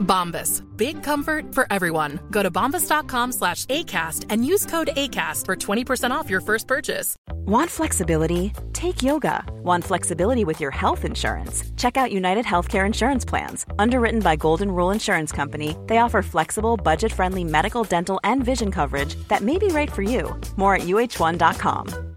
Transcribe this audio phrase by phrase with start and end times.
[0.00, 0.62] Bombas.
[0.76, 2.20] Big comfort for everyone.
[2.30, 7.16] Go to bombas.com slash ACAST and use code ACAST for 20% off your first purchase.
[7.46, 8.52] Want flexibility?
[8.72, 9.44] Take yoga.
[9.62, 11.64] Want flexibility with your health insurance?
[11.76, 13.66] Check out United Healthcare Insurance Plans.
[13.78, 18.70] Underwritten by Golden Rule Insurance Company, they offer flexible, budget friendly medical, dental, and vision
[18.70, 20.38] coverage that may be right for you.
[20.56, 22.16] More at uh1.com.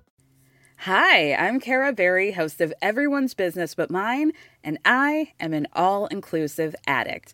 [0.78, 4.34] Hi, I'm Kara Berry, host of Everyone's Business But Mine,
[4.66, 7.34] and I am an all inclusive addict.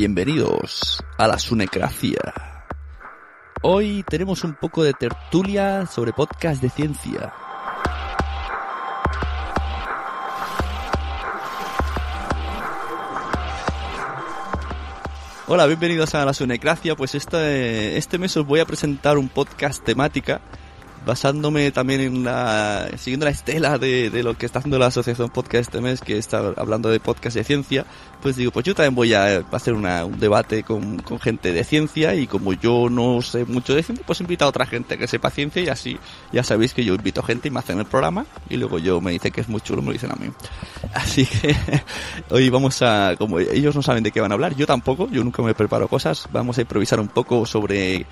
[0.00, 2.64] Bienvenidos a la Sunecracia.
[3.60, 7.34] Hoy tenemos un poco de tertulia sobre podcast de ciencia.
[15.46, 16.96] Hola, bienvenidos a la Sunecracia.
[16.96, 20.40] Pues este, este mes os voy a presentar un podcast temática
[21.06, 25.30] basándome también en la siguiendo la estela de, de lo que está haciendo la asociación
[25.30, 27.86] podcast este mes que está hablando de podcast de ciencia
[28.20, 31.64] pues digo pues yo también voy a hacer una, un debate con, con gente de
[31.64, 35.06] ciencia y como yo no sé mucho de ciencia pues invito a otra gente que
[35.06, 35.98] sepa ciencia y así
[36.32, 39.12] ya sabéis que yo invito gente y me hacen el programa y luego yo me
[39.12, 40.30] dice que es muy chulo me lo dicen a mí.
[40.94, 41.54] Así que
[42.30, 45.24] hoy vamos a como ellos no saben de qué van a hablar yo tampoco yo
[45.24, 48.06] nunca me preparo cosas vamos a improvisar un poco sobre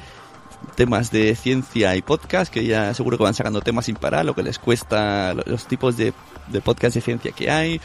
[0.74, 4.34] temas de ciencia y podcast, que ya seguro que van sacando temas sin parar, lo
[4.34, 6.12] que les cuesta, los tipos de,
[6.48, 7.80] de podcast de ciencia que hay,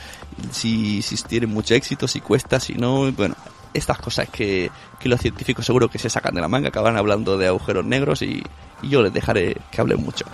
[0.51, 3.35] si, si tienen mucho éxito, si cuesta, si no, bueno,
[3.73, 4.69] estas cosas que,
[4.99, 8.21] que los científicos seguro que se sacan de la manga, acaban hablando de agujeros negros
[8.21, 8.43] y,
[8.81, 10.25] y yo les dejaré que hablen mucho.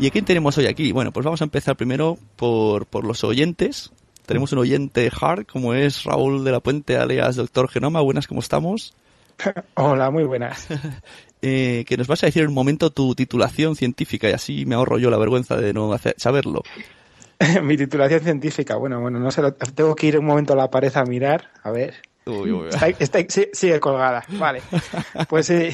[0.00, 0.92] ¿Y a quién tenemos hoy aquí?
[0.92, 3.92] Bueno, pues vamos a empezar primero por, por los oyentes.
[4.24, 8.00] Tenemos un oyente hard, como es Raúl de la Puente, alias Doctor Genoma.
[8.00, 8.94] Buenas, ¿cómo estamos?
[9.74, 10.66] Hola, muy buenas.
[11.42, 14.74] Eh, que nos vas a decir en un momento tu titulación científica y así me
[14.74, 16.62] ahorro yo la vergüenza de no hacer, saberlo.
[17.62, 20.70] Mi titulación científica, bueno, bueno, no sé, lo- tengo que ir un momento a la
[20.70, 21.94] pared a mirar, a ver.
[22.26, 22.94] Uy, uy, uy.
[22.98, 23.20] Está,
[23.54, 24.60] sigue colgada, vale.
[25.30, 25.70] Pues sí,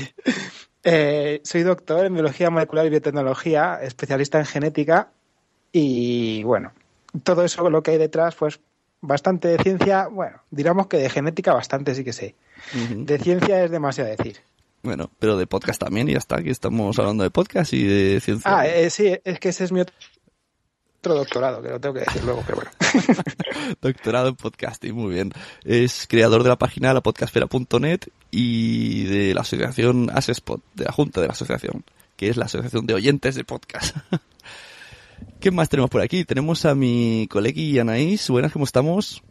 [0.89, 5.09] eh, soy doctor en biología molecular y biotecnología, especialista en genética
[5.73, 6.73] y bueno,
[7.25, 8.61] todo eso lo que hay detrás, pues
[9.01, 12.37] bastante de ciencia, bueno, digamos que de genética bastante sí que sé.
[12.95, 14.39] De ciencia es demasiado decir.
[14.85, 16.39] Bueno, pero de podcast también y ya está.
[16.39, 18.49] Aquí estamos hablando de podcast y de ciencia.
[18.49, 19.95] Ah, eh, sí, es que ese es mi otro
[21.15, 22.71] doctorado, que lo tengo que decir luego, pero bueno.
[23.81, 25.33] Doctorado en podcasting, muy bien.
[25.65, 28.01] Es creador de la página lapodcastfera.net
[28.31, 31.85] y de la asociación Asespod, de la junta de la asociación,
[32.17, 33.97] que es la asociación de oyentes de podcast.
[35.41, 36.25] ¿Qué más tenemos por aquí?
[36.25, 38.29] Tenemos a mi colegui Anaís.
[38.29, 39.23] Buenas, ¿cómo estamos?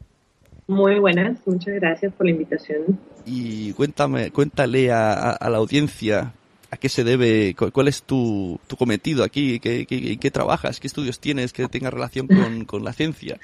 [0.68, 3.00] Muy buenas, muchas gracias por la invitación.
[3.25, 6.34] Y cuéntame, cuéntale a, a- a la audiencia
[6.75, 9.85] a qué se debe, cu- cuál es tu, tu cometido aquí, qué,
[10.19, 13.37] qué trabajas, qué estudios tienes que tenga relación con, con la ciencia.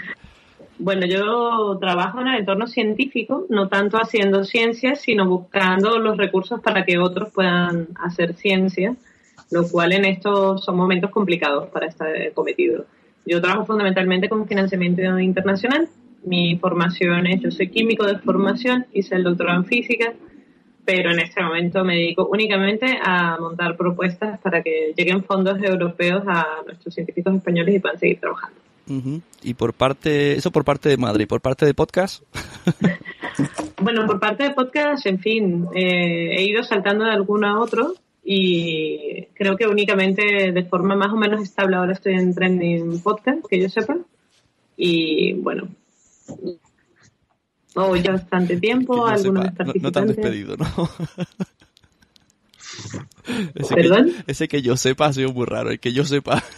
[0.77, 6.59] Bueno, yo trabajo en el entorno científico, no tanto haciendo ciencia, sino buscando los recursos
[6.61, 8.95] para que otros puedan hacer ciencia,
[9.51, 12.85] lo cual en estos son momentos complicados para este cometido.
[13.25, 15.87] Yo trabajo fundamentalmente con financiamiento internacional.
[16.23, 20.13] Mi formación es, yo soy químico de formación, hice el doctorado en física,
[20.85, 26.23] pero en este momento me dedico únicamente a montar propuestas para que lleguen fondos europeos
[26.27, 28.59] a nuestros científicos españoles y puedan seguir trabajando.
[29.41, 32.23] Y por parte, eso por parte de Madrid, por parte de podcast.
[33.81, 37.95] Bueno, por parte de podcast, en fin, eh, he ido saltando de alguno a otro
[38.23, 43.43] y creo que únicamente de forma más o menos estable ahora estoy en Trending Podcast,
[43.49, 43.97] que yo sepa.
[44.77, 45.67] Y bueno,
[47.75, 49.83] oh, ya bastante tiempo, Que algunos sepa, no, participantes.
[49.83, 50.89] no te han despedido, ¿no?
[53.55, 54.05] ese, ¿Perdón?
[54.05, 56.43] Que, ese que yo sepa ha sido muy raro, el que yo sepa.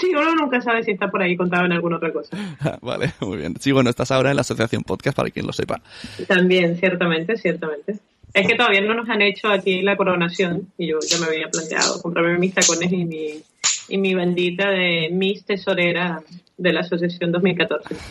[0.00, 2.36] Sí, uno nunca sabe si está por ahí contado en alguna otra cosa.
[2.82, 3.54] vale, muy bien.
[3.58, 5.82] Sí, bueno, estás ahora en la Asociación Podcast, para quien lo sepa.
[6.28, 7.98] También, ciertamente, ciertamente.
[8.32, 11.50] Es que todavía no nos han hecho aquí la coronación y yo ya me había
[11.50, 13.42] planteado comprarme mis tacones y mi,
[13.88, 16.22] y mi bandita de Miss Tesorera
[16.60, 17.96] de la Asociación 2014.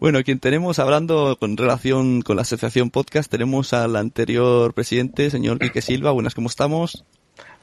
[0.00, 5.58] Bueno, quien tenemos hablando con relación con la Asociación Podcast, tenemos al anterior presidente, señor
[5.58, 6.12] Quique Silva.
[6.12, 7.04] Buenas, ¿cómo estamos?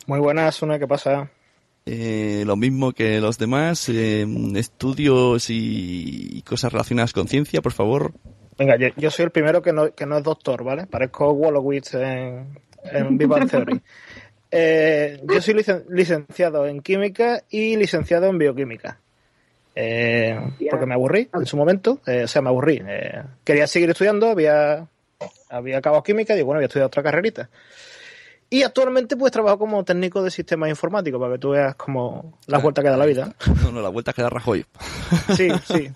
[0.05, 1.31] Muy buenas, una que pasa.
[1.87, 8.13] Eh, lo mismo que los demás, eh, estudios y, cosas relacionadas con ciencia, por favor.
[8.57, 10.85] Venga, yo, yo soy el primero que no, que no es doctor, ¿vale?
[10.85, 12.59] Parezco Wolowitz en,
[12.91, 13.81] en Big Bang Theory.
[14.51, 18.99] Eh, yo soy licen- licenciado en química y licenciado en bioquímica.
[19.73, 20.37] Eh,
[20.69, 22.81] porque me aburrí en su momento, eh, o sea, me aburrí.
[22.85, 24.85] Eh, quería seguir estudiando, había,
[25.49, 27.49] había acabado química y digo, bueno, voy a estudiar otra carrerita.
[28.49, 32.61] Y actualmente pues trabajo como técnico de sistemas informáticos para que tú veas como las
[32.61, 33.33] vueltas que da la vida.
[33.63, 34.65] No, no, la vuelta que da Rajoy.
[35.37, 35.89] Sí, sí.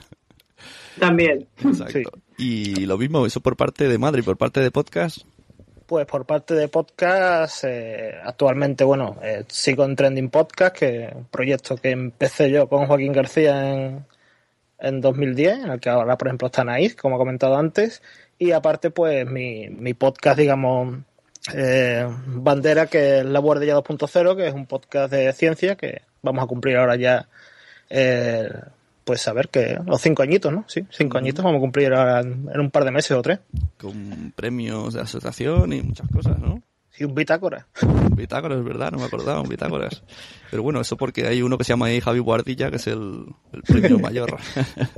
[0.98, 1.46] También.
[1.62, 2.12] Exacto.
[2.38, 5.18] Y lo mismo, eso por parte de Madrid, por parte de podcast.
[5.86, 11.14] Pues por parte de podcast, eh, actualmente, bueno, eh, sigo en Trending Podcast, que es
[11.14, 14.06] un proyecto que empecé yo con Joaquín García en,
[14.80, 18.02] en 2010, en el que ahora, por ejemplo, está Naís, como he comentado antes,
[18.40, 20.98] y aparte, pues mi, mi podcast, digamos,
[21.54, 26.44] eh, bandera, que es La Guardia 2.0, que es un podcast de ciencia que vamos
[26.44, 27.30] a cumplir ahora ya,
[27.90, 28.50] eh,
[29.06, 30.66] pues a ver, que los cinco añitos, ¿no?
[30.68, 33.40] Sí, cinco añitos vamos a cumplir ahora en, en un par de meses o tres.
[33.78, 36.62] con premios de asociación y muchas cosas, ¿no?
[36.90, 37.68] Sí, un bitácora.
[38.16, 38.90] Bitácoras, ¿verdad?
[38.92, 40.02] No me acordaba, un Bitácoras.
[40.50, 43.26] Pero bueno, eso porque hay uno que se llama ahí Javi Guardilla, que es el,
[43.52, 44.38] el premio mayor.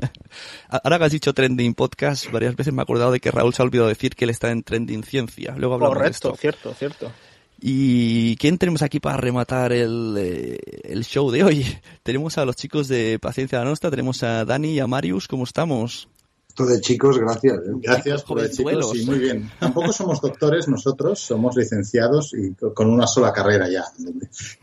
[0.70, 3.62] Ahora que has dicho Trending Podcast, varias veces me he acordado de que Raúl se
[3.64, 5.56] ha olvidado decir que él está en Trending Ciencia.
[5.58, 6.36] Luego hablamos de Correcto, esto.
[6.40, 7.12] cierto, cierto.
[7.60, 11.66] ¿Y quién tenemos aquí para rematar el, eh, el show de hoy?
[12.04, 15.44] Tenemos a los chicos de Paciencia la Nostra, tenemos a Dani y a Marius, ¿cómo
[15.44, 16.08] estamos?
[16.48, 17.56] Esto de chicos, gracias.
[17.58, 17.72] ¿eh?
[17.82, 18.92] Gracias, joder, jovenzuelos.
[18.92, 19.52] chicos, sí, muy bien.
[19.60, 23.84] Tampoco somos doctores nosotros, somos licenciados y co- con una sola carrera ya.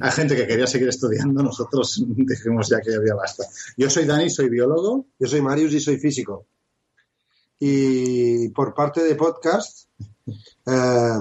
[0.01, 3.45] Hay gente que quería seguir estudiando, nosotros dijimos ya que ya había basta.
[3.77, 5.07] Yo soy Dani, soy biólogo.
[5.19, 6.47] Yo soy Marius y soy físico.
[7.61, 9.89] Y por parte de podcast,
[10.67, 11.21] eh,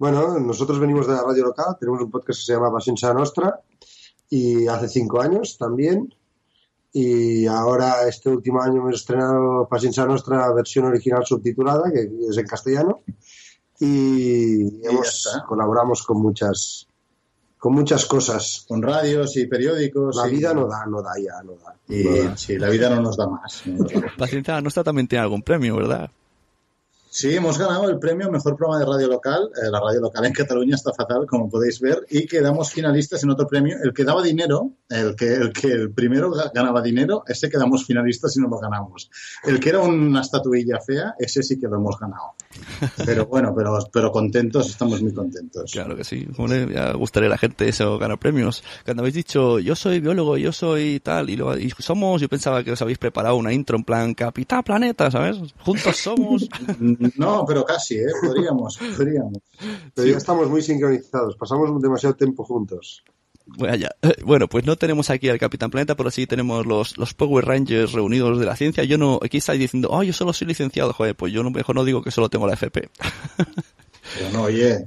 [0.00, 3.60] bueno, nosotros venimos de la radio local, tenemos un podcast que se llama Paciència Nostra
[4.30, 6.12] y hace cinco años también.
[6.92, 12.46] Y ahora este último año hemos estrenado Paciència Nostra versión original subtitulada, que es en
[12.46, 13.00] castellano.
[13.78, 16.86] Y, hemos, colaboramos con muchas,
[17.58, 18.64] con muchas cosas.
[18.66, 20.16] Con radios y periódicos.
[20.16, 21.76] La y- vida no da, no da ya, no da.
[21.88, 22.36] Y No da.
[22.36, 23.62] sí, la vida no nos da más.
[23.66, 24.02] no nos da.
[24.18, 26.10] Paciencia Nostra también tiene algún premio, ¿verdad?
[27.12, 29.50] Sí, hemos ganado el premio Mejor Programa de Radio Local.
[29.60, 33.30] Eh, la radio local en Cataluña está fatal, como podéis ver, y quedamos finalistas en
[33.30, 33.76] otro premio.
[33.82, 37.84] El que daba dinero, el que el, que el primero ga- ganaba dinero, ese quedamos
[37.84, 39.10] finalistas y no lo ganamos.
[39.42, 42.34] El que era una estatuilla fea, ese sí que lo hemos ganado.
[43.04, 45.72] Pero bueno, pero, pero contentos, estamos muy contentos.
[45.72, 46.28] Claro que sí.
[46.48, 48.62] Le ya gustaría a la gente eso, ganar premios.
[48.84, 52.62] Cuando habéis dicho, yo soy biólogo, yo soy tal, y, lo, y somos, yo pensaba
[52.62, 55.38] que os habéis preparado una intro en plan Capitán Planeta, ¿sabes?
[55.58, 56.48] Juntos somos.
[57.16, 58.06] No, pero casi, ¿eh?
[58.22, 59.38] Podríamos, podríamos.
[59.94, 63.02] Pero ya estamos muy sincronizados, pasamos demasiado tiempo juntos.
[63.46, 63.90] Bueno, ya.
[64.24, 67.92] Bueno, pues no tenemos aquí al Capitán Planeta, pero sí tenemos los, los Power Rangers
[67.92, 68.84] reunidos de la ciencia.
[68.84, 71.74] Yo no, aquí estáis diciendo, oh, yo solo soy licenciado, joder, pues yo no, mejor
[71.74, 72.88] no digo que solo tengo la FP.
[74.18, 74.86] Pero no, oye,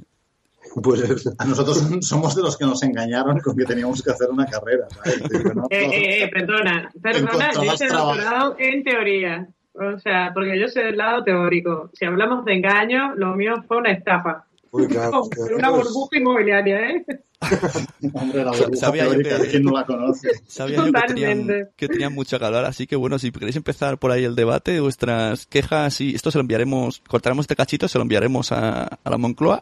[0.81, 4.45] Pues a nosotros somos de los que nos engañaron con que teníamos que hacer una
[4.45, 5.23] carrera, ¿sabes?
[5.29, 9.47] Digo, no, Eh, eh, eh, perdona, perdona, yo doctorado en teoría.
[9.73, 11.89] O sea, porque yo soy del lado teórico.
[11.93, 14.45] Si hablamos de engaño, lo mío fue una estafa.
[14.71, 15.23] Uy, claro,
[15.55, 17.05] una burbuja inmobiliaria, ¿eh?
[18.13, 20.29] Hombre, la burbuja Sabía yo que- ¿quién no la conoce?
[20.47, 23.97] Sabía yo que tenían, que tenían mucho que hablar, así que bueno, si queréis empezar
[23.97, 27.97] por ahí el debate, vuestras quejas, y esto se lo enviaremos, cortaremos este cachito, se
[27.97, 29.61] lo enviaremos a, a la Moncloa,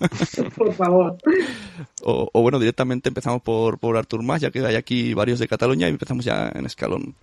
[0.56, 1.16] Por favor.
[2.04, 5.48] o, o bueno, directamente empezamos por, por Artur Mas, ya que hay aquí varios de
[5.48, 7.14] Cataluña y empezamos ya en escalón.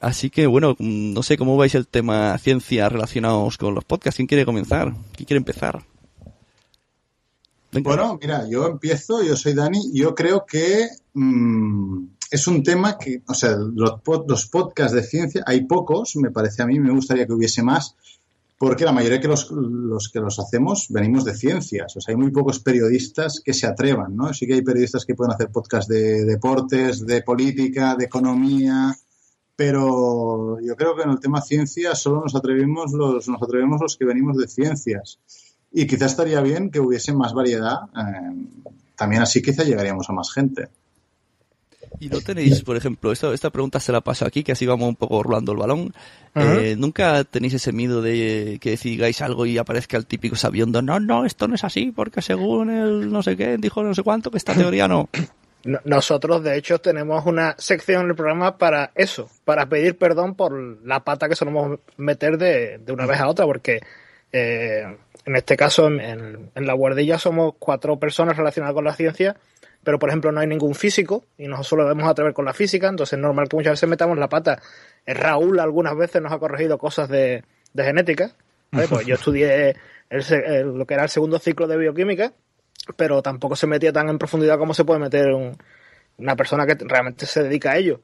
[0.00, 4.16] Así que bueno, mm, no sé cómo vais el tema ciencia relacionados con los podcasts.
[4.16, 4.92] ¿Quién quiere comenzar?
[5.14, 5.82] ¿Quién quiere empezar?
[7.72, 7.88] Venga.
[7.90, 13.22] Bueno, mira, yo empiezo, yo soy Dani, yo creo que mm, es un tema que,
[13.26, 17.26] o sea, los, los podcasts de ciencia, hay pocos, me parece a mí, me gustaría
[17.26, 17.96] que hubiese más,
[18.58, 21.94] porque la mayoría de los, los, que los hacemos venimos de ciencias.
[21.96, 24.32] O sea, hay muy pocos periodistas que se atrevan, ¿no?
[24.32, 28.96] Sí que hay periodistas que pueden hacer podcasts de deportes, de política, de economía,
[29.56, 33.96] pero yo creo que en el tema ciencia solo nos atrevemos los, nos atrevemos los
[33.96, 35.18] que venimos de ciencias.
[35.72, 37.78] Y quizás estaría bien que hubiese más variedad.
[37.96, 40.68] Eh, también así quizá llegaríamos a más gente.
[41.98, 44.88] Y no tenéis, por ejemplo, esta, esta pregunta se la paso aquí, que así vamos
[44.88, 45.94] un poco rolando el balón.
[46.34, 51.00] Eh, ¿Nunca tenéis ese miedo de que digáis algo y aparezca el típico sabiendo, no,
[51.00, 54.30] no, esto no es así, porque según el no sé qué, dijo no sé cuánto,
[54.30, 55.08] que esta teoría no?
[55.84, 60.52] Nosotros, de hecho, tenemos una sección en el programa para eso, para pedir perdón por
[60.84, 63.80] la pata que solemos meter de, de una vez a otra, porque
[64.32, 69.36] eh, en este caso, en, en la guardilla somos cuatro personas relacionadas con la ciencia
[69.86, 72.88] pero por ejemplo no hay ningún físico y nosotros solo debemos atrever con la física,
[72.88, 74.60] entonces es normal que muchas veces metamos la pata.
[75.06, 78.32] Raúl algunas veces nos ha corregido cosas de, genética,
[78.70, 79.76] pues yo estudié
[80.10, 82.32] lo que era el segundo ciclo de bioquímica,
[82.94, 85.28] pero tampoco se metía tan en profundidad como se puede meter
[86.18, 88.00] una persona que realmente se dedica a ello.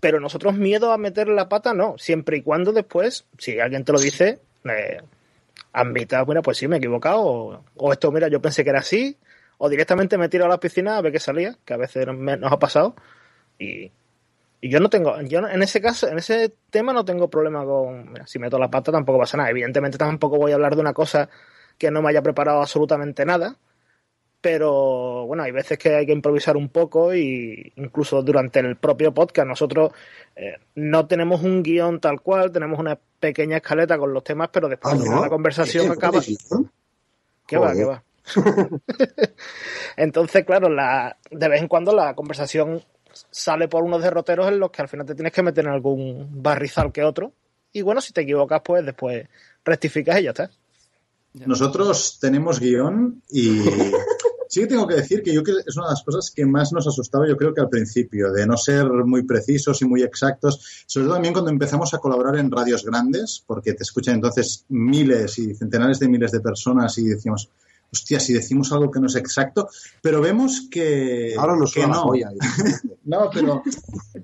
[0.00, 3.92] Pero nosotros miedo a meter la pata no, siempre y cuando después, si alguien te
[3.92, 4.98] lo dice, eh,
[5.72, 9.16] admita, bueno, pues sí, me he equivocado, o, esto, mira, yo pensé que era así,
[9.58, 12.52] o directamente me tiro a la piscina a ver qué salía, que a veces nos
[12.52, 12.94] ha pasado.
[13.58, 13.90] Y,
[14.60, 18.40] yo no tengo, yo en ese caso, en ese tema no tengo problema con, si
[18.40, 19.50] meto la pata tampoco pasa nada.
[19.50, 21.28] Evidentemente tampoco voy a hablar de una cosa
[21.78, 23.56] que no me haya preparado absolutamente nada,
[24.40, 29.12] pero bueno, hay veces que hay que improvisar un poco y incluso durante el propio
[29.12, 29.92] podcast nosotros
[30.36, 34.68] eh, no tenemos un guion tal cual, tenemos una pequeña escaleta con los temas, pero
[34.68, 36.20] después ah, la conversación acaba...
[37.46, 37.72] ¿Qué va?
[37.72, 38.02] ¿Qué va?
[39.96, 42.82] Entonces, claro, la, de vez en cuando la conversación
[43.30, 46.28] sale por unos derroteros en los que al final te tienes que meter en algún
[46.42, 47.32] barrizal que otro.
[47.72, 49.26] Y bueno, si te equivocas, pues después
[49.64, 50.50] rectificas y ya está.
[51.34, 53.62] Nosotros tenemos guion y
[54.48, 56.46] sí que tengo que decir que yo creo que es una de las cosas que
[56.46, 60.02] más nos asustaba, yo creo que al principio, de no ser muy precisos y muy
[60.02, 64.64] exactos, sobre todo también cuando empezamos a colaborar en radios grandes, porque te escuchan entonces
[64.68, 67.50] miles y centenares de miles de personas y decimos,
[67.92, 69.68] hostia, si decimos algo que no es exacto,
[70.02, 72.10] pero vemos que, Ahora nos que no.
[73.04, 73.62] no, pero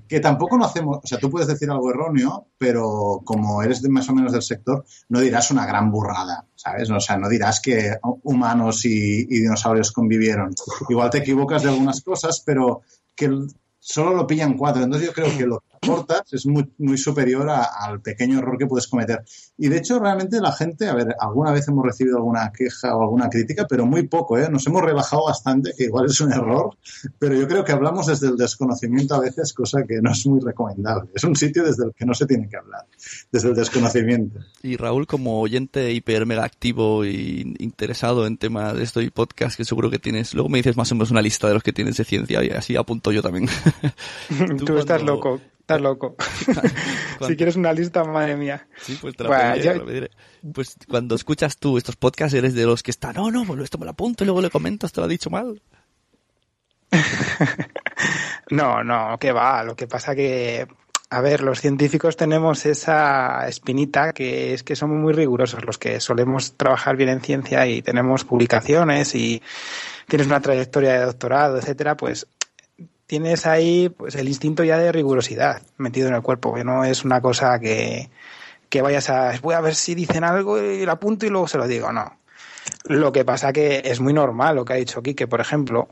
[0.09, 3.88] que tampoco no hacemos, o sea, tú puedes decir algo erróneo, pero como eres de
[3.88, 6.90] más o menos del sector, no dirás una gran burrada, ¿sabes?
[6.90, 10.54] O sea, no dirás que humanos y, y dinosaurios convivieron.
[10.88, 12.83] Igual te equivocas de algunas cosas, pero
[13.14, 13.30] que
[13.78, 14.83] solo lo pillan cuatro.
[14.83, 18.67] Entonces yo creo que lo que aportas es muy, muy superior al pequeño error que
[18.67, 19.25] puedes cometer.
[19.59, 23.03] Y de hecho realmente la gente, a ver, alguna vez hemos recibido alguna queja o
[23.03, 24.49] alguna crítica, pero muy poco, ¿eh?
[24.50, 26.76] Nos hemos rebajado bastante, que igual es un error,
[27.19, 30.41] pero yo creo que hablamos desde el desconocimiento a veces, cosa que no es muy
[30.41, 31.11] recomendable.
[31.14, 32.85] Es un sitio desde el que no se tiene que hablar,
[33.31, 34.41] desde el desconocimiento.
[34.62, 39.57] Y Raúl, como oyente hiper mega activo y interesado en temas de esto y podcast,
[39.57, 41.73] que seguro que tienes, luego me dices más o menos una lista de los que
[41.73, 43.49] tienes de ciencia y así apunto yo también.
[44.64, 46.14] Tú, estás loco, estás loco.
[47.26, 48.66] si quieres una lista, madre mía.
[48.83, 49.85] Sí, pues te la bueno, pediré, ya...
[49.85, 50.11] pediré.
[50.52, 53.78] Pues cuando escuchas tú estos podcasts, eres de los que están, no, no, pues esto
[53.78, 55.62] me lo apunto y luego le comentas, te lo ha dicho mal.
[58.50, 59.64] no, no, que va.
[59.64, 60.66] Lo que pasa que,
[61.09, 65.99] a ver, los científicos tenemos esa espinita que es que somos muy rigurosos los que
[65.99, 69.42] solemos trabajar bien en ciencia y tenemos publicaciones y
[70.09, 72.26] tienes una trayectoria de doctorado, etcétera, pues
[73.06, 77.04] tienes ahí pues el instinto ya de rigurosidad metido en el cuerpo, que no es
[77.04, 78.11] una cosa que,
[78.68, 81.58] que vayas a voy a ver si dicen algo y lo apunto y luego se
[81.58, 82.18] lo digo, no.
[82.84, 85.88] Lo que pasa que es muy normal lo que ha dicho Quique, por ejemplo,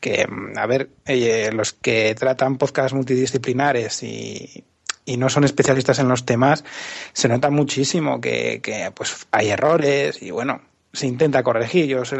[0.00, 4.64] que, a ver, eh, los que tratan podcasts multidisciplinares y,
[5.04, 6.64] y no son especialistas en los temas,
[7.12, 10.62] se nota muchísimo que, que pues hay errores y bueno,
[10.94, 11.86] se intenta corregir.
[11.86, 12.16] Yo se,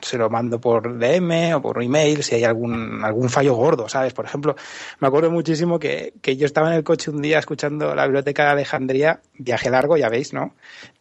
[0.00, 4.12] se, lo mando por DM o por email si hay algún, algún fallo gordo, ¿sabes?
[4.14, 4.56] Por ejemplo,
[4.98, 8.44] me acuerdo muchísimo que, que yo estaba en el coche un día escuchando la biblioteca
[8.44, 10.54] de Alejandría, viaje largo, ya veis, ¿no?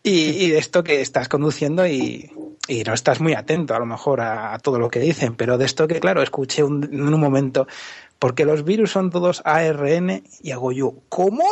[0.04, 2.30] Y, de esto que estás conduciendo y,
[2.68, 5.58] y no estás muy atento a lo mejor a, a, todo lo que dicen, pero
[5.58, 7.68] de esto que, claro, escuché un, en un momento,
[8.20, 11.46] porque los virus son todos ARN y hago yo, ¿cómo?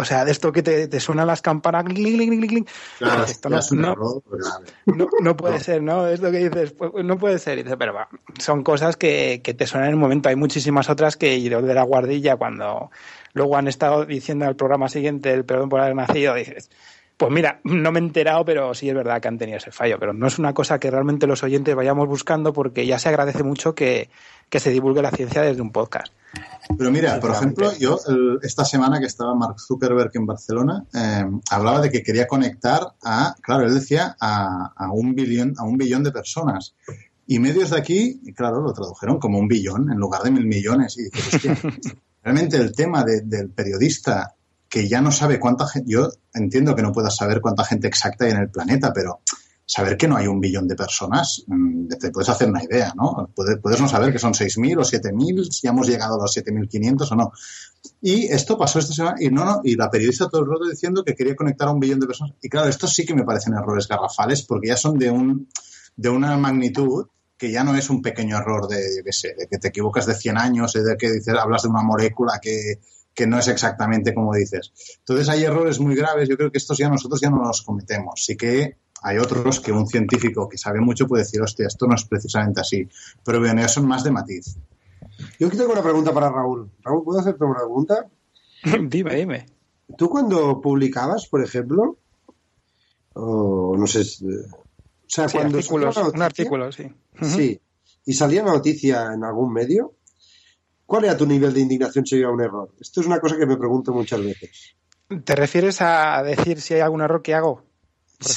[0.00, 2.66] O sea, de esto que te, te suenan las campanas, cling, cling, cling, cling.
[2.98, 6.06] Claro, esto no, no, no, no, no, puede ser, ¿no?
[6.06, 7.58] Es lo que dices, pues, no puede ser.
[7.58, 10.30] Y dices, pero va, son cosas que, que, te suenan en el momento.
[10.30, 12.90] Hay muchísimas otras que yo de la guardilla, cuando
[13.34, 16.70] luego han estado diciendo al programa siguiente el perdón por haber nacido, dices,
[17.20, 19.98] Pues mira, no me he enterado, pero sí es verdad que han tenido ese fallo.
[20.00, 23.42] Pero no es una cosa que realmente los oyentes vayamos buscando porque ya se agradece
[23.42, 24.08] mucho que,
[24.50, 26.14] se divulgue la ciencia desde un podcast.
[26.78, 27.98] Pero mira, por ejemplo, yo
[28.40, 33.34] esta semana que estaba Mark Zuckerberg en Barcelona, eh, hablaba de que quería conectar a,
[33.42, 36.74] claro, él decía, a, a, un billón, a un billón de personas.
[37.26, 40.96] Y medios de aquí, claro, lo tradujeron como un billón en lugar de mil millones.
[40.96, 41.42] Y dices,
[42.24, 44.36] realmente el tema del periodista
[44.70, 48.24] que ya no sabe cuánta gente, yo entiendo que no puedas saber cuánta gente exacta
[48.24, 49.20] hay en el planeta, pero
[49.66, 53.30] saber que no hay un billón de personas, mm, te puedes hacer una idea, ¿no?
[53.34, 57.10] Puedes, puedes no saber que son 6.000 o 7.000, si hemos llegado a los 7.500
[57.10, 57.32] o no.
[58.00, 61.04] Y esto pasó esta semana y no, no, y la periodista todo el rato diciendo
[61.04, 62.36] que quería conectar a un billón de personas.
[62.40, 65.48] Y claro, estos sí que me parecen errores garrafales porque ya son de un
[65.96, 69.58] de una magnitud que ya no es un pequeño error de, qué sé, de que
[69.58, 72.80] te equivocas de 100 años, de que dices, hablas de una molécula que,
[73.14, 74.72] que no es exactamente como dices.
[74.98, 78.24] Entonces hay errores muy graves, yo creo que estos ya nosotros ya no los cometemos.
[78.24, 81.94] Sí que hay otros que un científico que sabe mucho puede decir, hostia, esto no
[81.94, 82.88] es precisamente así.
[83.24, 84.56] Pero bien, son más de matiz.
[85.38, 86.70] Yo aquí tengo una pregunta para Raúl.
[86.82, 88.06] Raúl, ¿puedo hacerte una pregunta?
[88.88, 89.46] dime, dime.
[89.96, 91.98] ¿Tú cuando publicabas, por ejemplo,
[93.14, 96.84] o no sé, o sea, cuando un artículo, sí.
[97.20, 97.60] Sí,
[98.04, 99.94] y salía una noticia en algún medio,
[100.90, 102.74] ¿Cuál era tu nivel de indignación si había un error?
[102.80, 104.74] Esto es una cosa que me pregunto muchas veces.
[105.22, 107.62] ¿Te refieres a decir si hay algún error que hago?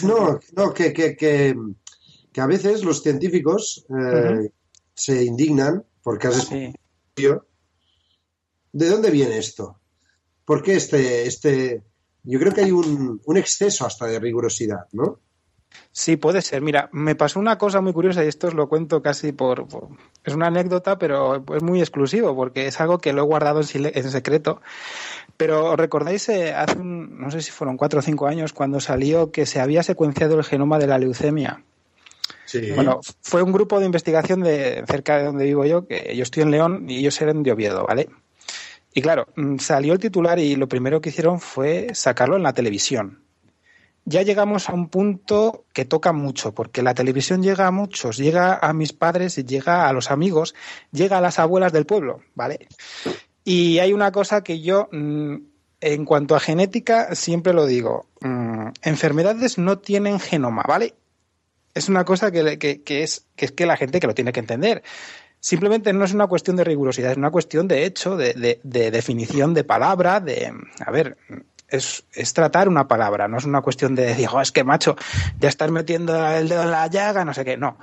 [0.03, 1.55] No, no, que, que, que,
[2.39, 4.51] a veces los científicos eh,
[4.93, 6.72] se indignan porque has sí.
[7.15, 9.79] ¿De dónde viene esto?
[10.45, 11.81] ¿Por qué este, este...
[12.22, 15.22] Yo creo que hay un, un exceso hasta de rigurosidad, ¿no?
[15.95, 16.63] Sí, puede ser.
[16.63, 19.67] Mira, me pasó una cosa muy curiosa y esto os lo cuento casi por,
[20.23, 24.09] Es una anécdota, pero es muy exclusivo porque es algo que lo he guardado en,
[24.09, 24.59] secreto.
[25.37, 29.31] Pero recordáis eh, hace, un, no sé si fueron cuatro o cinco años, cuando salió
[29.31, 31.63] que se había secuenciado el genoma de la leucemia.
[32.45, 32.71] Sí.
[32.71, 36.41] Bueno, fue un grupo de investigación de cerca de donde vivo yo, que yo estoy
[36.41, 38.09] en León y ellos eran de Oviedo, ¿vale?
[38.95, 42.53] Y claro, mm, salió el titular y lo primero que hicieron fue sacarlo en la
[42.53, 43.22] televisión
[44.05, 48.57] ya llegamos a un punto que toca mucho, porque la televisión llega a muchos, llega
[48.57, 50.56] a mis padres, llega a los amigos,
[50.91, 52.67] llega a las abuelas del pueblo, ¿vale?
[53.43, 55.36] Y hay una cosa que yo, mm,
[55.82, 60.95] en cuanto a genética, siempre lo digo, mm, enfermedades no tienen genoma, ¿vale?
[61.73, 64.84] Es una cosa que, es, que es la gente que lo tiene que entender.
[65.39, 68.91] Simplemente no es una cuestión de rigurosidad, es una cuestión de hecho, de, de, de
[68.91, 70.54] definición de palabra, de,
[70.86, 71.17] a ver,
[71.73, 74.95] es, tratar una palabra, no es una cuestión de decir, es que macho,
[75.39, 77.57] ya estás metiendo el dedo en la llaga, no sé qué.
[77.57, 77.77] No.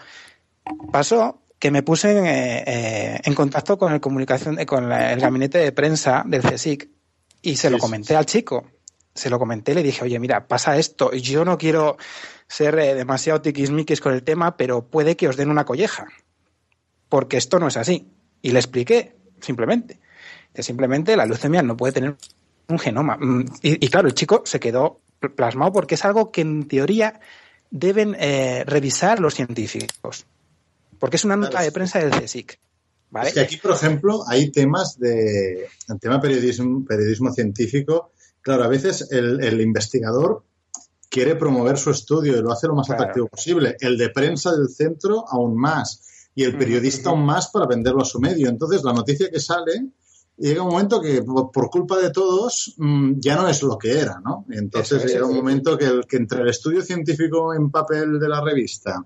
[0.93, 5.21] Pasó que me puse en, eh, eh, en contacto con el comunicación, eh, con el
[5.21, 6.89] gabinete de prensa del CSIC
[7.43, 8.67] y se lo comenté al chico.
[9.13, 11.11] Se lo comenté le dije, oye, mira, pasa esto.
[11.13, 11.97] y Yo no quiero
[12.47, 16.07] ser demasiado tiquismiquis con el tema, pero puede que os den una colleja.
[17.09, 18.09] Porque esto no es así.
[18.41, 19.99] Y le expliqué, simplemente.
[20.55, 22.17] Que simplemente la leucemia no puede tener
[22.71, 23.17] un genoma.
[23.17, 25.01] Mm, y, claro, el chico se quedó
[25.37, 27.21] plasmado porque es algo que en teoría
[27.71, 30.27] deben eh, revisar los científicos.
[30.99, 32.59] Porque es una nota de prensa del CSIC.
[33.11, 33.29] ¿vale?
[33.29, 35.67] Es que aquí, por ejemplo, hay temas de.
[35.89, 38.13] El tema periodismo, periodismo científico.
[38.43, 40.45] Claro, a veces el, investigador
[41.11, 43.77] quiere promover su estudio y lo hace lo más atractivo posible.
[43.81, 46.03] El de prensa del centro, aún más.
[46.35, 48.49] Y el periodista, aún más para venderlo a su medio.
[48.49, 49.91] Entonces, la noticia que sale
[50.41, 54.21] llega un momento que por, culpa de todos mm, ya no es lo que era,
[54.25, 54.47] ¿no?
[54.51, 58.41] Entonces llega un momento que, el, que entre el estudio científico en papel de la
[58.41, 59.05] revista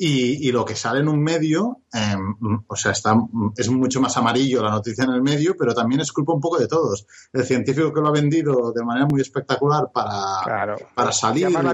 [0.00, 3.16] y, lo que sale en un medio, em, o sea, está,
[3.56, 6.58] es mucho más amarillo la noticia en el medio, pero también es culpa un poco
[6.58, 7.04] de todos.
[7.32, 11.64] El científico que lo ha vendido de manera muy espectacular para, para salir, llamar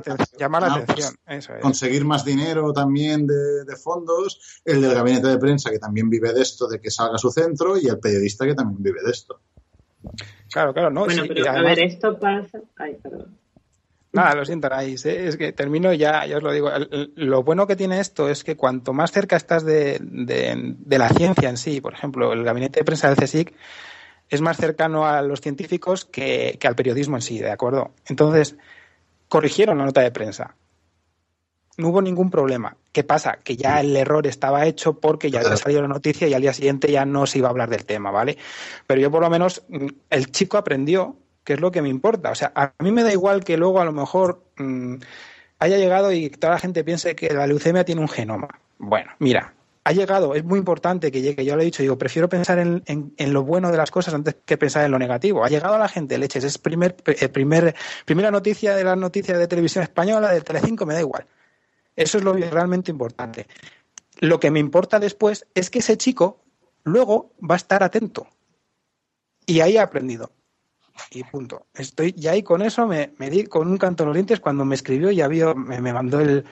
[0.62, 1.14] la, atención,
[1.60, 6.32] conseguir más dinero también de, de, fondos, el del gabinete de prensa que también vive
[6.32, 9.10] de esto, de que salga a su centro, y el periodista que también vive de
[9.10, 9.40] esto.
[10.50, 11.04] Claro, claro, no.
[11.04, 12.60] Bueno, pero a ver, esto pasa.
[12.76, 13.43] Ay, perdón.
[14.14, 15.04] Nada, lo siento, Anaís.
[15.06, 15.26] ¿eh?
[15.26, 16.70] Es que termino ya, ya os lo digo.
[17.16, 21.48] lo bueno que tiene esto es que cuanto más cerca estás de, de, la ciencia
[21.48, 23.52] en sí, por ejemplo, el gabinete de prensa del CSIC
[24.30, 27.90] es más cercano a los científicos que, al periodismo en sí, ¿de acuerdo?
[28.06, 28.56] Entonces,
[29.28, 30.54] corrigieron la nota de prensa.
[31.76, 32.76] No hubo ningún problema.
[32.92, 33.40] ¿Qué pasa?
[33.42, 36.52] Que ya el error estaba hecho porque ya había salido la noticia y al día
[36.52, 38.38] siguiente ya no se iba a hablar del tema, ¿vale?
[38.86, 39.64] Pero yo por lo menos,
[40.08, 42.30] el chico aprendió que es lo que me importa.
[42.30, 44.96] O sea, a mí me da igual que luego a lo mejor mm,
[45.58, 48.48] haya llegado y toda la gente piense que la leucemia tiene un genoma.
[48.78, 49.54] Bueno, mira,
[49.84, 52.82] ha llegado, es muy importante que llegue, yo le he dicho, digo, prefiero pensar en,
[52.86, 55.44] en, lo bueno de las cosas antes que pensar en lo negativo.
[55.44, 57.74] Ha llegado a la gente, leches, es primer, eh, primer,
[58.06, 61.26] primera noticia de las noticias de televisión española, de Telecinco, me da igual.
[61.96, 63.46] Eso es lo realmente importante.
[64.20, 66.40] Lo que me importa después es que ese chico
[66.82, 68.26] luego va a estar atento.
[69.46, 70.32] Y ahí he aprendido.
[71.10, 71.66] Y punto.
[71.74, 74.74] Estoy, y ahí con eso me, di con un canto en los dientes cuando me
[74.74, 76.44] escribió y había, me, me mandó el,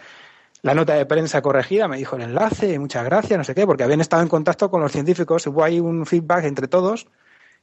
[0.62, 3.82] la nota de prensa corregida, me dijo el enlace, muchas gracias, no sé qué, porque
[3.82, 7.08] habían estado en contacto con los científicos, hubo ahí un feedback entre todos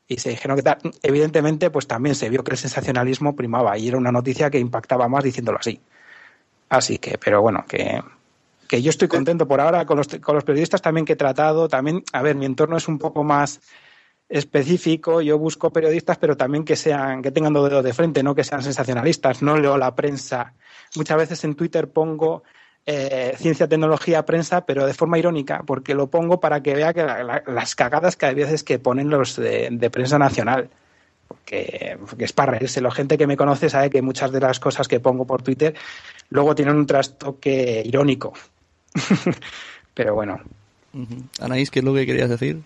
[0.07, 0.79] y se dijeron que tal.
[1.03, 5.07] Evidentemente, pues también se vio que el sensacionalismo primaba y era una noticia que impactaba
[5.07, 5.79] más diciéndolo así.
[6.67, 8.01] Así que, pero bueno, que,
[8.67, 11.69] que yo estoy contento por ahora con los, con los periodistas también que he tratado.
[11.69, 13.61] También, a ver, mi entorno es un poco más
[14.29, 15.21] específico.
[15.21, 18.43] Yo busco periodistas, pero también que sean, que tengan dos dedos de frente, no que
[18.43, 19.41] sean sensacionalistas.
[19.41, 20.53] No leo la prensa.
[20.95, 22.43] Muchas veces en Twitter pongo
[22.85, 27.03] eh, ciencia, tecnología, prensa, pero de forma irónica, porque lo pongo para que vea que
[27.03, 30.69] las cagadas que hay veces que ponen los de, prensa nacional.
[31.27, 32.81] Porque, es para reírse.
[32.81, 35.75] La gente que me conoce sabe que muchas de las cosas que pongo por Twitter
[36.29, 38.33] luego tienen un trastoque irónico.
[39.93, 40.39] pero bueno.
[41.39, 42.63] Anaís, ¿qué es lo que querías decir?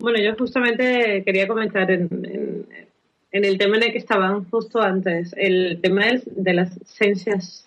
[0.00, 5.80] Bueno, yo justamente quería comentar en el tema en el que estaban justo antes, el
[5.82, 6.66] tema del, de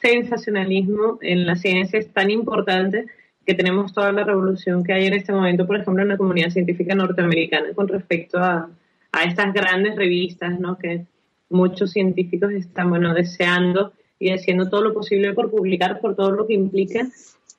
[0.01, 3.05] sensacionalismo en la ciencia es tan importante
[3.45, 6.49] que tenemos toda la revolución que hay en este momento, por ejemplo, en la comunidad
[6.49, 8.69] científica norteamericana con respecto a,
[9.11, 10.77] a estas grandes revistas, ¿no?
[10.77, 11.05] Que
[11.49, 16.47] muchos científicos están, bueno, deseando y haciendo todo lo posible por publicar por todo lo
[16.47, 17.07] que implica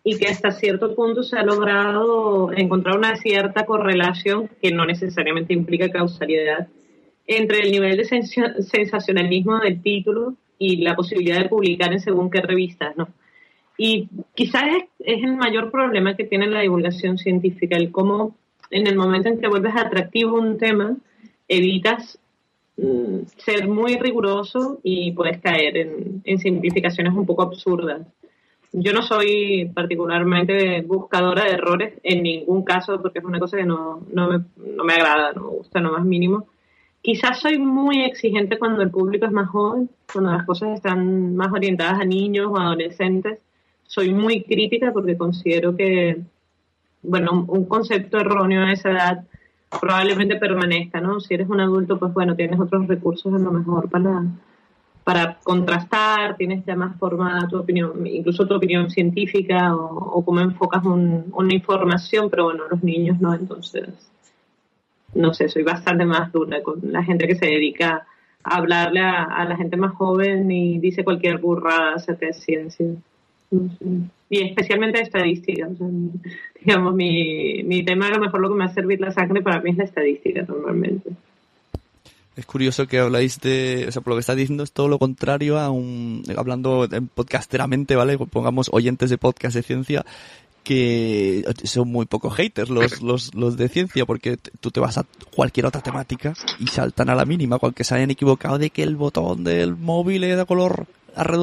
[0.04, 5.52] y que hasta cierto punto se ha logrado encontrar una cierta correlación que no necesariamente
[5.52, 6.68] implica causalidad
[7.26, 12.40] entre el nivel de sensacionalismo del título y la posibilidad de publicar en según qué
[12.40, 13.08] revistas, ¿no?
[13.78, 14.64] Y quizás
[14.98, 18.36] es, el mayor problema que tiene la divulgación científica, el cómo
[18.70, 20.96] en el momento en que vuelves atractivo un tema,
[21.48, 22.18] evitas
[22.76, 28.02] mm, ser muy riguroso y puedes caer en, en, simplificaciones un poco absurdas.
[28.72, 33.64] Yo no soy particularmente buscadora de errores en ningún caso, porque es una cosa que
[33.64, 36.46] no, no, me, no me agrada, no me gusta lo más mínimo
[37.02, 41.52] Quizás soy muy exigente cuando el público es más joven, cuando las cosas están más
[41.52, 43.40] orientadas a niños o adolescentes.
[43.82, 46.22] Soy muy crítica porque considero que,
[47.02, 49.24] bueno, un concepto erróneo a esa edad
[49.80, 51.18] probablemente permanezca, ¿no?
[51.18, 54.22] Si eres un adulto, pues bueno, tienes otros recursos a lo mejor para,
[55.04, 60.40] para contrastar, tienes ya más formada tu opinión, incluso tu opinión científica o, o cómo
[60.40, 63.88] enfocas una información, pero bueno, los niños no, entonces
[65.14, 68.06] no sé, soy bastante más dura con la gente que se dedica
[68.44, 72.86] a hablarle a, la gente más joven y dice cualquier burrada acerca de ciencia.
[74.30, 75.68] Y especialmente estadística.
[76.60, 79.60] digamos, mi, mi tema a lo mejor lo que me hace servir la sangre para
[79.60, 81.10] mí es la estadística normalmente.
[82.34, 84.98] Es curioso que habláis de, o sea, por lo que estás diciendo es todo lo
[84.98, 88.16] contrario a un, hablando podcasteramente, ¿vale?
[88.18, 90.06] Pongamos oyentes de podcast de ciencia,
[90.64, 95.04] que son muy pocos haters los, los, los de ciencia, porque tú te vas a
[95.34, 98.96] cualquier otra temática y saltan a la mínima, cualquier se hayan equivocado de que el
[98.96, 100.86] botón del móvil es de color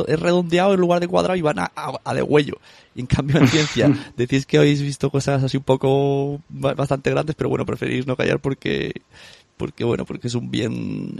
[0.07, 1.71] es redondeado en lugar de cuadrado y van a,
[2.03, 2.55] a, de huello.
[2.95, 7.35] Y en cambio en ciencia decís que habéis visto cosas así un poco bastante grandes,
[7.35, 9.01] pero bueno, preferís no callar porque
[9.59, 11.19] porque bueno, porque es un bien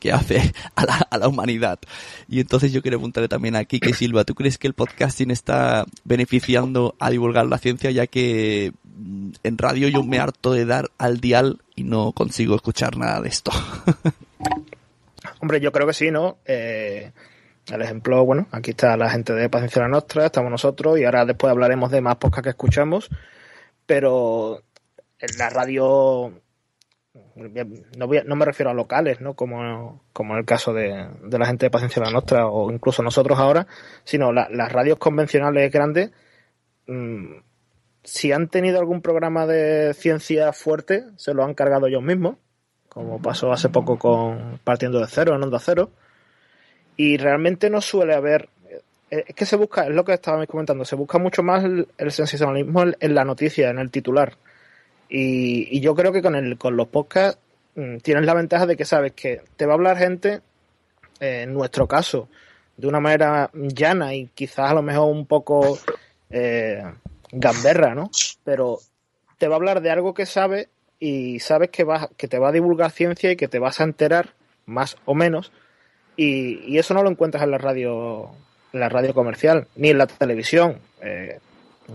[0.00, 1.78] que, hace a la, a la, humanidad.
[2.26, 5.84] Y entonces yo quiero preguntarle también a Kike Silva, ¿tú crees que el podcasting está
[6.04, 10.90] beneficiando a divulgar la ciencia ya que mm, en radio yo me harto de dar
[10.96, 13.52] al dial y no consigo escuchar nada de esto?
[15.40, 16.38] Hombre, yo creo que sí, ¿no?
[16.46, 17.12] Eh,
[17.70, 21.26] el ejemplo, bueno, aquí está la gente de Paciencia la Nostra, estamos nosotros y ahora
[21.26, 23.10] después hablaremos de más podcasts que escuchamos,
[23.84, 24.62] pero
[25.18, 26.32] en la radio
[27.14, 29.34] no, no me refiero a locales, ¿no?
[29.34, 33.38] Como, como en el caso de, la gente de Paciencia la Nostra o incluso nosotros
[33.38, 33.66] ahora,
[34.04, 36.10] sino las radios convencionales grandes,
[36.86, 37.36] mm,
[38.02, 42.36] si han tenido algún programa de ciencia fuerte, se lo han cargado ellos mismos,
[42.88, 45.90] como pasó hace poco con Partiendo de Cero, en Onda Cero,
[46.96, 48.48] y realmente no suele haber
[49.10, 51.88] eh, es que se busca, es lo que estábamos comentando, se busca mucho más el,
[51.98, 54.34] el sensacionalismo en, la noticia, en el titular.
[55.10, 57.40] Y, yo creo que con, el, con los podcasts
[57.74, 60.40] mm, tienes la ventaja de que sabes que te va a hablar gente,
[61.18, 62.28] eh, en nuestro caso,
[62.76, 65.78] de una manera llana y quizás a lo mejor un poco
[66.30, 66.82] eh,
[67.32, 68.10] gamberra, ¿no?
[68.44, 68.78] Pero
[69.36, 70.68] te va a hablar de algo que sabe
[71.00, 74.34] y sabes que, que te va a divulgar ciencia y que te vas a enterar,
[74.66, 75.50] más o menos,
[76.16, 78.30] y, y eso no lo encuentras en la radio,
[78.72, 80.78] en la radio comercial, ni en la televisión.
[81.00, 81.40] Eh,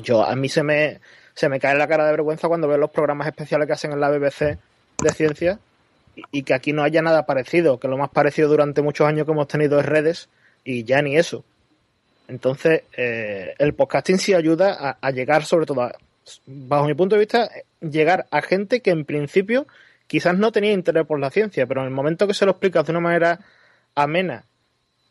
[0.02, 1.00] yo a mí se me
[1.36, 4.00] se me cae la cara de vergüenza cuando veo los programas especiales que hacen en
[4.00, 4.58] la BBC
[5.04, 5.60] de ciencia
[6.32, 9.34] y que aquí no haya nada parecido, que lo más parecido durante muchos años que
[9.34, 10.30] hemos tenido es redes
[10.64, 11.44] y ya ni eso.
[12.28, 15.92] Entonces, eh, el podcasting sí ayuda a, llegar, sobre todo,
[16.46, 19.68] bajo mi punto de vista, llegar a gente que en principio
[20.08, 22.86] quizás no tenía interés por la ciencia, pero en el momento que se lo explicas
[22.86, 23.40] de una manera
[23.94, 24.46] amena,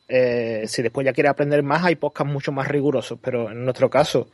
[0.09, 3.89] eh, si después ya quiere aprender más, hay podcasts mucho más rigurosos, pero en nuestro
[3.91, 4.29] caso,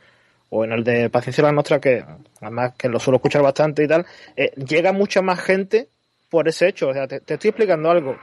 [0.51, 2.03] o en el de Paciencia la Nuestra, que
[2.41, 5.87] además que lo suelo escuchar bastante y tal, eh, llega mucha más gente
[6.29, 6.89] por ese hecho.
[6.89, 8.17] O sea, te, estoy explicando algo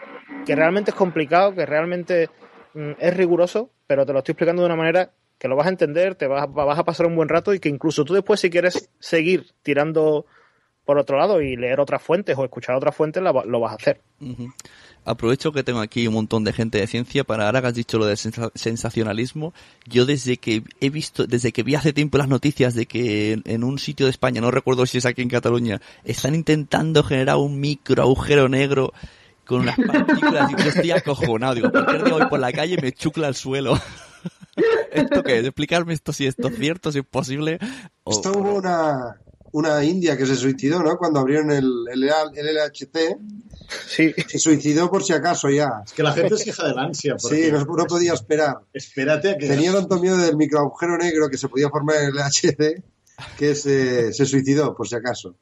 [0.44, 2.28] que realmente es complicado, que realmente
[2.74, 5.70] mm, es riguroso, pero te lo estoy explicando de una manera que lo vas a
[5.70, 8.50] entender, te vas, vas a pasar un buen rato y que incluso tú después si
[8.50, 10.26] quieres seguir tirando
[10.88, 14.00] por otro lado y leer otras fuentes o escuchar otras fuentes, lo vas a hacer.
[15.04, 17.98] Aprovecho que tengo aquí un montón de gente de ciencia para ahora que has dicho
[17.98, 19.52] lo del sensacionalismo.
[19.84, 23.64] Yo desde que he visto, desde que vi hace tiempo las noticias de que en
[23.64, 27.60] un sitio de España, no recuerdo si es aquí en Cataluña, están intentando generar un
[27.60, 28.94] micro agujero negro
[29.44, 31.54] con unas partículas y yo estoy acojonado.
[31.54, 33.78] Digo, cualquier día voy por la calle y me chucla al suelo.
[34.90, 35.44] ¿Esto qué es?
[35.44, 37.58] Explicarme esto si esto es cierto, si es posible.
[38.06, 39.20] Esto hubo una,
[39.52, 40.96] una india que se suicidó, ¿no?
[40.96, 43.18] Cuando abrieron el, el, LHC.
[43.86, 44.14] Sí.
[44.26, 45.82] Se suicidó por si acaso ya.
[45.84, 47.16] Es que la gente se queja del ansia.
[47.18, 48.60] Sí, no, podía esperar.
[48.72, 49.46] Espérate a que...
[49.46, 52.82] Tenía tanto miedo del microagujero negro que se podía formar en el LHC
[53.36, 55.36] que se, se suicidó, por si acaso.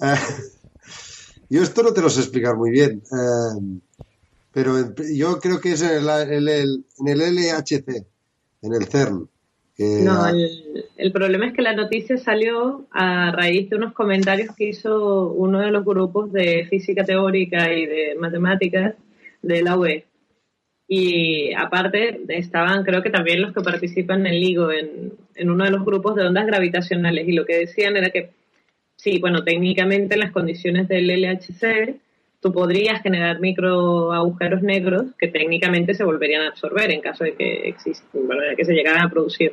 [0.00, 0.14] Eh,
[1.48, 3.02] yo esto no te lo sé explicar muy bien.
[3.10, 3.80] Eh,
[4.52, 6.08] pero yo creo que es en
[6.48, 8.06] el, en el LHC,
[8.62, 9.28] en el CERN.
[9.78, 15.28] No, el, problema es que la noticia salió a raíz de unos comentarios que hizo
[15.32, 18.94] uno de los grupos de física teórica y de matemáticas
[19.40, 20.04] de la UE.
[20.86, 25.70] Y aparte estaban, creo que también los que participan en LIGO, en, en uno de
[25.70, 27.26] los grupos de ondas gravitacionales.
[27.26, 28.30] Y lo que decían era que,
[28.96, 31.98] sí, bueno, técnicamente las condiciones del LHC
[32.42, 37.34] tú podrías generar micro agujeros negros que técnicamente se volverían a absorber en caso de
[37.34, 39.52] que existen, de que se llegaran a producir.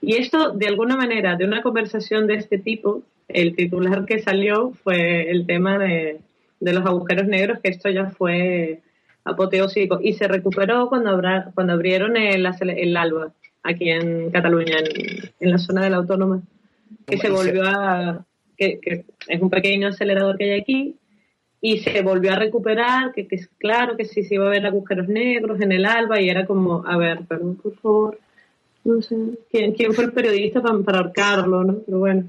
[0.00, 4.70] Y esto, de alguna manera, de una conversación de este tipo, el titular que salió
[4.84, 6.20] fue el tema de,
[6.60, 8.82] los agujeros negros, que esto ya fue
[9.24, 11.20] apoteósico y se recuperó cuando,
[11.54, 13.32] cuando abrieron el, el ALBA
[13.64, 14.76] aquí en Cataluña,
[15.40, 16.42] en, la zona de la autónoma,
[17.04, 18.24] que se volvió a...
[18.56, 20.96] Que, que es un pequeño acelerador que hay aquí,
[21.64, 25.06] y se volvió a recuperar, que, que claro que sí se iba a ver agujeros
[25.06, 28.18] negros en el alba y era como, a ver, perdón, por favor,
[28.82, 29.16] no sé,
[29.48, 31.78] ¿quién, quién fue el periodista para, para ahorcarlo, no?
[31.86, 32.24] Pero bueno.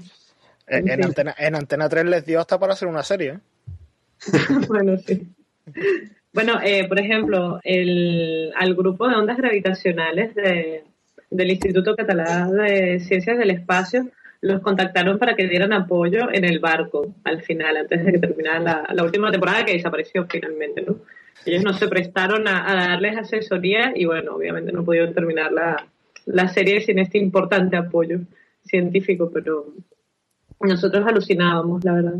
[0.68, 3.30] En, antena, en Antena 3 les dio hasta para hacer una serie.
[3.30, 3.38] ¿eh?
[4.68, 5.26] bueno, sí.
[6.32, 10.84] Bueno, eh, por ejemplo, el, al grupo de ondas gravitacionales de,
[11.28, 14.08] del Instituto Catalán de Ciencias del Espacio
[14.44, 18.84] los contactaron para que dieran apoyo en el barco al final, antes de que terminara
[18.92, 20.96] la, última temporada que desapareció finalmente, ¿no?
[21.46, 25.86] Ellos no se prestaron a, darles asesoría y bueno, obviamente no pudieron terminar la,
[26.26, 28.20] la serie sin este importante apoyo
[28.66, 29.72] científico, pero
[30.60, 32.14] nosotros alucinábamos, la verdad,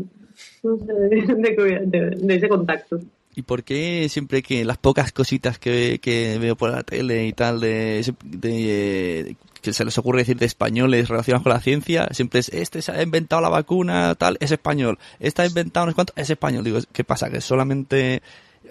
[0.63, 3.01] de, ese contacto.
[3.35, 7.33] ¿Y por qué siempre que las pocas cositas que, que veo por la tele y
[7.33, 12.39] tal de, de, que se les ocurre decir de españoles relacionados con la ciencia, siempre
[12.39, 15.95] es, este se ha inventado la vacuna, tal, es español, este ha inventado no sé
[15.95, 16.63] cuánto, es español.
[16.63, 17.29] Digo, ¿qué pasa?
[17.29, 18.21] ¿Que solamente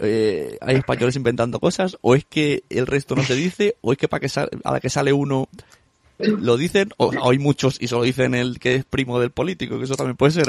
[0.00, 1.98] eh, hay españoles inventando cosas?
[2.00, 3.76] ¿O es que el resto no se dice?
[3.82, 5.48] ¿O es que para que a la que sale uno
[6.18, 6.90] lo dicen?
[6.96, 9.78] ¿O hay muchos y solo dicen el que es primo del político?
[9.78, 10.46] Que eso también puede ser.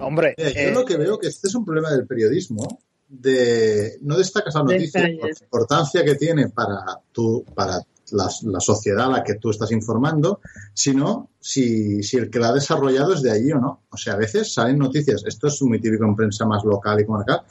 [0.00, 4.16] Hombre, yo eh, lo que veo que este es un problema del periodismo de no
[4.16, 7.80] destacas la noticia por la importancia que tiene para tu para
[8.12, 10.40] la, sociedad a la que tú estás informando,
[10.72, 13.82] sino si, si, el que la ha desarrollado es de allí o no.
[13.90, 17.04] O sea, a veces salen noticias, esto es muy típico en prensa más local y
[17.04, 17.42] comarcal,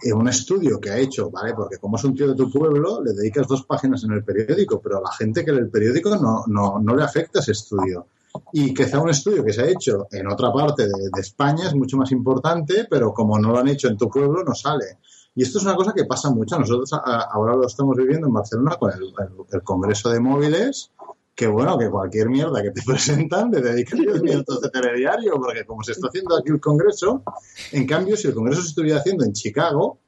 [0.00, 1.54] en un estudio que ha hecho, ¿vale?
[1.54, 4.80] Porque como es un tío de tu pueblo, le dedicas dos páginas en el periódico,
[4.80, 8.06] pero a la gente que lee el periódico no, no, no le afecta ese estudio.
[8.52, 11.96] Y quizá un estudio que se ha hecho en otra parte de, España es mucho
[11.96, 14.98] más importante, pero como no lo han hecho en tu pueblo, no sale.
[15.34, 16.58] Y esto es una cosa que pasa mucho.
[16.58, 20.90] Nosotros ahora lo estamos viviendo en Barcelona con el, Congreso de Móviles,
[21.34, 25.64] que bueno, que cualquier mierda que te presentan le dedican 10 minutos de telediario, porque
[25.64, 27.22] como se está haciendo aquí el Congreso,
[27.72, 29.98] en cambio, si el Congreso se estuviera haciendo en Chicago,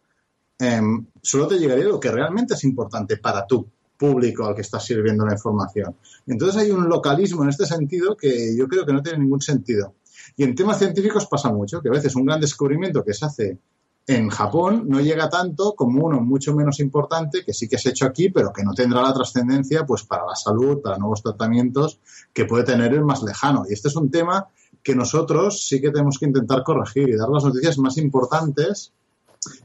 [0.58, 4.84] em, solo te llegaría lo que realmente es importante para tu público al que estás
[4.84, 5.96] sirviendo la información.
[6.26, 9.94] Entonces hay un localismo en este sentido que yo creo que no tiene ningún sentido.
[10.36, 13.58] Y en temas científicos pasa mucho, que a veces un gran descubrimiento que se hace
[14.06, 17.92] en Japón no llega tanto como uno mucho menos importante que sí que se ha
[17.92, 22.00] hecho aquí, pero que no tendrá la trascendencia pues para la salud, para nuevos tratamientos
[22.32, 23.64] que puede tener el más lejano.
[23.68, 24.46] Y este es un tema
[24.82, 28.92] que nosotros sí que tenemos que intentar corregir y dar las noticias más importantes.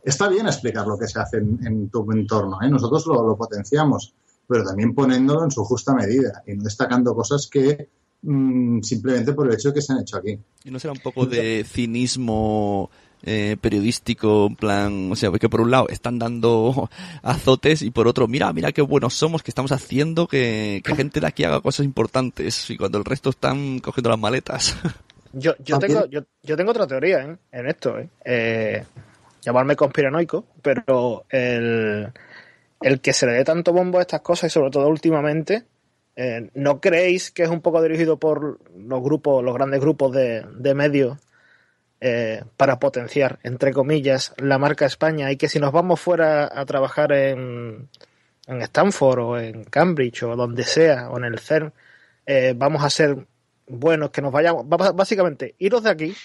[0.04, 2.70] Está bien explicar lo que se hace en, tu entorno, ¿eh?
[2.70, 4.14] nosotros lo, potenciamos,
[4.50, 7.88] pero también poniéndolo en su justa medida y no destacando cosas que
[8.24, 10.40] mm, simplemente por el hecho de que se han hecho aquí.
[10.64, 12.90] ¿Y no será un poco de cinismo
[13.22, 16.90] eh, periodístico, en plan, o sea, que por un lado están dando
[17.22, 21.28] azotes y por otro, mira, mira qué buenos somos, que estamos haciendo que, gente de
[21.28, 24.76] aquí haga cosas importantes y cuando el resto están cogiendo las maletas.
[25.32, 27.38] Yo, yo, tengo, yo, yo tengo otra teoría ¿eh?
[27.52, 28.10] en esto, ¿eh?
[28.26, 28.84] ¿eh?
[29.44, 32.12] llamarme conspiranoico, pero el,
[32.82, 35.66] el que se le dé tanto bombo a estas cosas y sobre todo últimamente,
[36.54, 40.74] ¿no creéis que es un poco dirigido por los grupos, los grandes grupos de, de
[40.74, 41.18] medios
[42.02, 46.66] eh, para potenciar, entre comillas, la marca España y que si nos vamos fuera a
[46.66, 47.90] trabajar en,
[48.48, 51.74] en Stanford o en Cambridge o donde sea o en el CERN,
[52.26, 53.28] eh, vamos a ser
[53.68, 56.16] buenos, que nos vayamos, básicamente, iros de aquí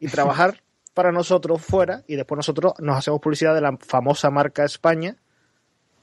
[0.00, 0.60] y trabajar
[0.94, 5.16] para nosotros fuera y después nosotros nos hacemos publicidad de la famosa marca España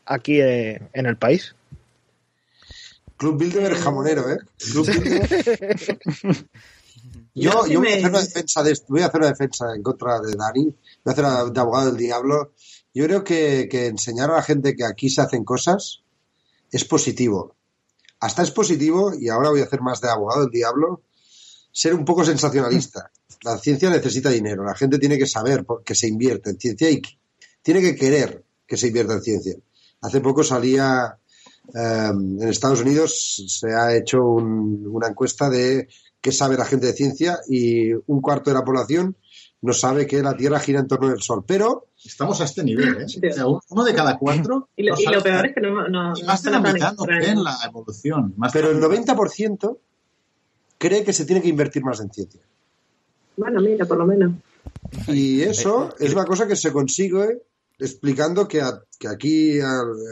[0.05, 1.55] aquí eh, en el país.
[3.17, 4.39] Club Bilderberg jamonero, ¿eh?
[4.71, 4.87] Club
[7.33, 10.19] Yo, yo voy, a hacer una defensa de voy a hacer una defensa en contra
[10.19, 12.51] de Dani, voy a hacer de abogado del diablo.
[12.93, 16.01] Yo creo que, que enseñar a la gente que aquí se hacen cosas
[16.71, 17.55] es positivo.
[18.19, 21.01] Hasta es positivo, y ahora voy a hacer más de abogado del diablo,
[21.71, 23.11] ser un poco sensacionalista.
[23.43, 27.01] La ciencia necesita dinero, la gente tiene que saber que se invierte en ciencia y
[27.63, 29.55] tiene que querer que se invierta en ciencia.
[30.01, 31.17] Hace poco salía
[31.73, 35.87] eh, en Estados Unidos, se ha hecho una encuesta de
[36.19, 39.15] qué sabe la gente de ciencia y un cuarto de la población
[39.61, 41.43] no sabe que la Tierra gira en torno del Sol.
[41.45, 43.43] Pero estamos a este nivel, ¿eh?
[43.69, 44.69] uno de cada cuatro.
[44.75, 48.35] y, lo, peor es que no, no, más de la mitad no creen la evolución.
[48.51, 49.77] pero el 90%
[50.77, 52.41] cree que se tiene que invertir más en ciencia.
[53.37, 54.33] Bueno, mira, por lo menos.
[55.07, 57.43] Y eso es una cosa que se consigue
[57.81, 58.61] explicando que,
[58.99, 59.59] que aquí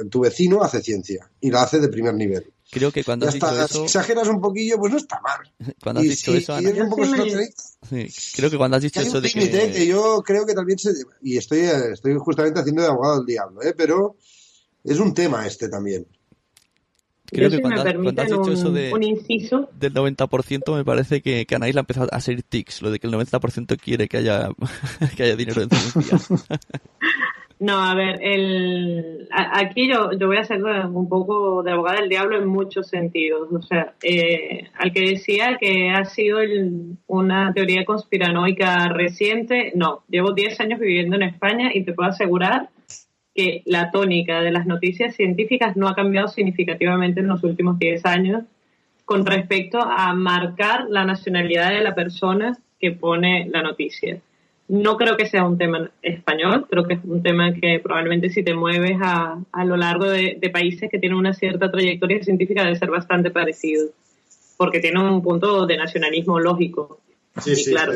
[0.09, 2.51] tu vecino hace ciencia y la hace de primer nivel.
[2.71, 3.67] Creo que cuando has dicho eso...
[3.67, 5.39] Si exageras un poquillo, pues no está mal.
[5.81, 6.71] Cuando has dicho eso, Ana...
[6.71, 9.49] creo que cuando has dicho eso de que...
[9.49, 9.87] que...
[9.87, 10.91] yo creo que también se...
[11.23, 13.73] Y estoy, estoy justamente haciendo de abogado del diablo, ¿eh?
[13.75, 14.17] Pero
[14.83, 16.05] es un tema este también.
[17.25, 19.69] Creo que cuando, has dicho eso de, inciso.
[19.73, 23.07] del 90% me parece que, que Anaís ha empezado a hacer tics, lo de que
[23.07, 24.49] el 90% quiere que haya,
[25.15, 26.19] que haya dinero en ciencia.
[27.59, 32.07] No, a ver, el, aquí yo, yo voy a ser un poco de abogada del
[32.07, 33.49] diablo en muchos sentidos.
[33.51, 36.39] O sea, eh, al que decía que ha sido
[37.07, 42.69] una teoría conspiranoica reciente, no, llevo 10 años viviendo en España y te puedo asegurar
[43.35, 48.05] que la tónica de las noticias científicas no ha cambiado significativamente en los últimos 10
[48.05, 48.43] años
[49.03, 54.21] con respecto a marcar la nacionalidad de la persona que pone la noticia.
[54.69, 58.43] No creo que sea un tema español, creo que es un tema que probablemente si
[58.43, 62.75] te mueves a, a lo largo de, países que tienen una cierta trayectoria científica debe
[62.75, 63.87] ser bastante parecido,
[64.57, 67.01] porque tiene un punto de nacionalismo lógico.
[67.41, 67.93] Sí, sí, claro.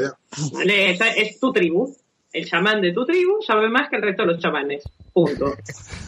[1.16, 1.96] es tu tribu,
[2.34, 4.84] el chamán de tu tribu sabe más que el resto de los chamanes,
[5.14, 5.54] punto.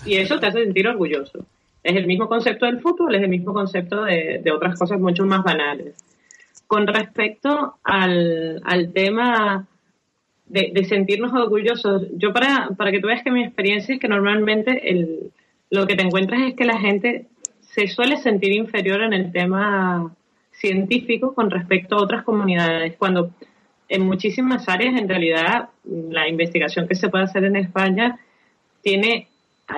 [0.04, 1.46] Y eso te hace sentir orgulloso.
[1.84, 5.26] Es el mismo concepto del fútbol, es el mismo concepto de, de otras cosas mucho
[5.26, 5.94] más banales.
[6.66, 9.68] Con respecto al, al tema
[10.48, 12.08] de, sentirnos orgullosos.
[12.18, 15.32] Yo para, para que tú veas que mi experiencia es que normalmente el,
[15.70, 17.28] lo que te encuentras es que la gente
[17.62, 20.16] se suele sentir inferior en el tema
[20.52, 23.32] científico con respecto a otras comunidades, cuando
[23.90, 28.20] en muchísimas áreas en realidad la investigación que se puede hacer en España
[28.82, 29.28] tiene,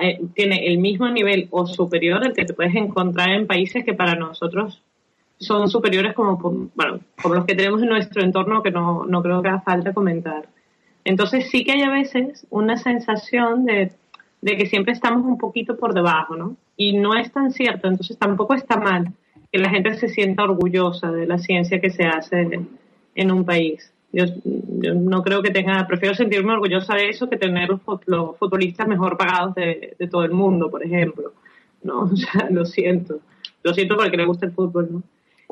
[0.00, 3.94] eh, tiene el mismo nivel o superior al que te puedes encontrar en países que
[3.94, 4.82] para nosotros
[5.38, 9.42] son superiores como, bueno, como los que tenemos en nuestro entorno que no, no creo
[9.42, 10.48] que haga falta comentar.
[11.08, 13.92] Entonces sí que hay a veces una sensación de,
[14.44, 16.58] que siempre estamos un poquito por debajo, ¿no?
[16.76, 19.14] Y no es tan cierto, entonces tampoco está mal
[19.50, 22.60] que la gente se sienta orgullosa de la ciencia que se hace
[23.14, 23.90] en un país.
[24.12, 27.80] Yo, no creo que tenga, prefiero sentirme orgullosa de eso que tener los,
[28.38, 31.32] futbolistas mejor pagados de, de, todo el mundo, por ejemplo.
[31.82, 32.00] ¿no?
[32.12, 33.20] O sea, lo siento.
[33.62, 35.02] Lo siento porque le gusta el fútbol, ¿no?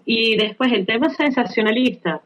[0.05, 2.21] Y después el tema sensacionalista.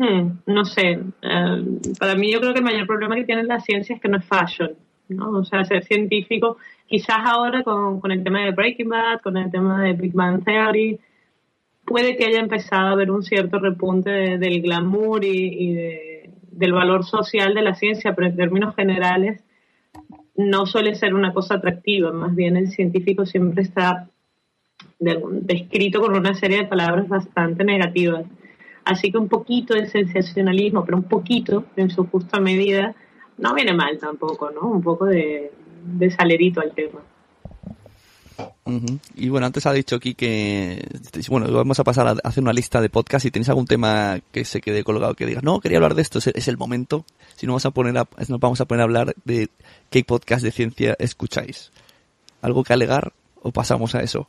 [0.00, 0.98] Hmm, no sé.
[1.20, 1.64] Eh,
[1.98, 4.16] para mí yo creo que el mayor problema que tiene la ciencia es que no
[4.16, 4.70] es fashion.
[5.08, 5.30] ¿no?
[5.32, 6.56] O sea, ser científico,
[6.86, 10.42] quizás ahora con, con el tema de Breaking Bad, con el tema de Big Bang
[10.42, 10.98] Theory,
[11.84, 15.74] puede que haya empezado a haber un cierto repunte del glamour y,
[16.50, 19.42] del valor social de la ciencia, pero en términos generales
[20.34, 24.08] no suele ser una cosa atractiva, más bien el científico siempre está
[24.98, 28.24] descrito con una serie de palabras bastante negativas.
[28.84, 32.94] Así que un poquito de sensacionalismo, pero un poquito, en su justa medida,
[33.38, 34.68] no viene mal tampoco, ¿no?
[34.68, 35.52] Un poco de,
[35.84, 37.00] de salerito al tema.
[39.14, 40.86] Y bueno, antes ha dicho aquí que,
[41.28, 43.24] bueno, vamos a pasar a hacer una lista de podcasts.
[43.24, 46.18] Si tenéis algún tema que se quede colgado, que digas, no, quería hablar de esto,
[46.18, 47.04] es, es el momento.
[47.36, 49.48] Si no, vamos a poner a, nos vamos a poner a hablar de
[49.90, 51.72] qué podcast de ciencia escucháis.
[52.42, 53.12] ¿Algo que alegar
[53.42, 54.28] o pasamos a eso?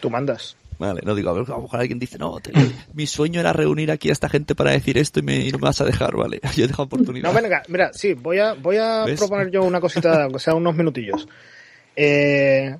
[0.00, 0.56] Tú mandas.
[0.78, 2.52] Vale, no digo, a, ver, a lo mejor alguien dice, no, te-
[2.94, 5.58] mi sueño era reunir aquí a esta gente para decir esto y me, y no
[5.58, 6.40] me vas a dejar, vale.
[6.56, 7.28] Yo he dejado oportunidad.
[7.28, 9.18] No, venga, mira, sí, voy a, voy a ¿Ves?
[9.18, 11.28] proponer yo una cosita, aunque sea unos minutillos.
[11.96, 12.76] Eh,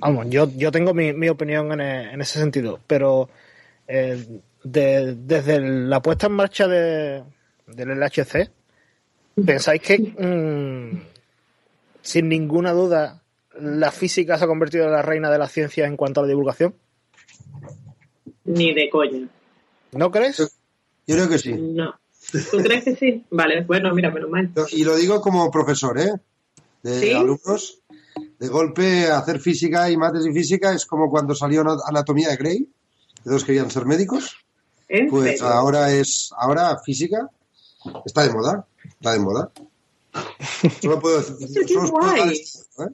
[0.00, 3.28] vamos, yo, yo tengo mi, mi opinión en, en ese sentido, pero
[3.86, 7.22] eh, de- desde la puesta en marcha de,
[7.66, 8.50] del LHC,
[9.46, 11.02] ¿pensáis que mm,
[12.02, 13.22] sin ninguna duda
[13.60, 16.28] la física se ha convertido en la reina de la ciencia en cuanto a la
[16.28, 16.74] divulgación?
[18.44, 19.28] Ni de coña.
[19.92, 20.38] ¿No crees?
[21.06, 21.52] Yo creo que sí.
[21.54, 21.94] No.
[22.50, 23.24] ¿Tú crees que sí?
[23.30, 24.50] Vale, bueno, mira, menos mal.
[24.72, 26.12] Y lo digo como profesor, ¿eh?
[26.82, 27.12] De ¿Sí?
[27.12, 27.80] alumnos.
[28.38, 32.36] De golpe, hacer física y mates y física es como cuando salió Ana- Anatomía de
[32.36, 32.58] Grey,
[33.16, 34.36] que todos querían ser médicos.
[34.88, 35.46] ¿En Pues serio?
[35.46, 37.28] ahora es, ahora física
[38.04, 39.50] está de moda, está de moda.
[40.82, 42.30] Solo puedo, Eso qué solo puedo guay.
[42.32, 42.88] esto, ¿eh?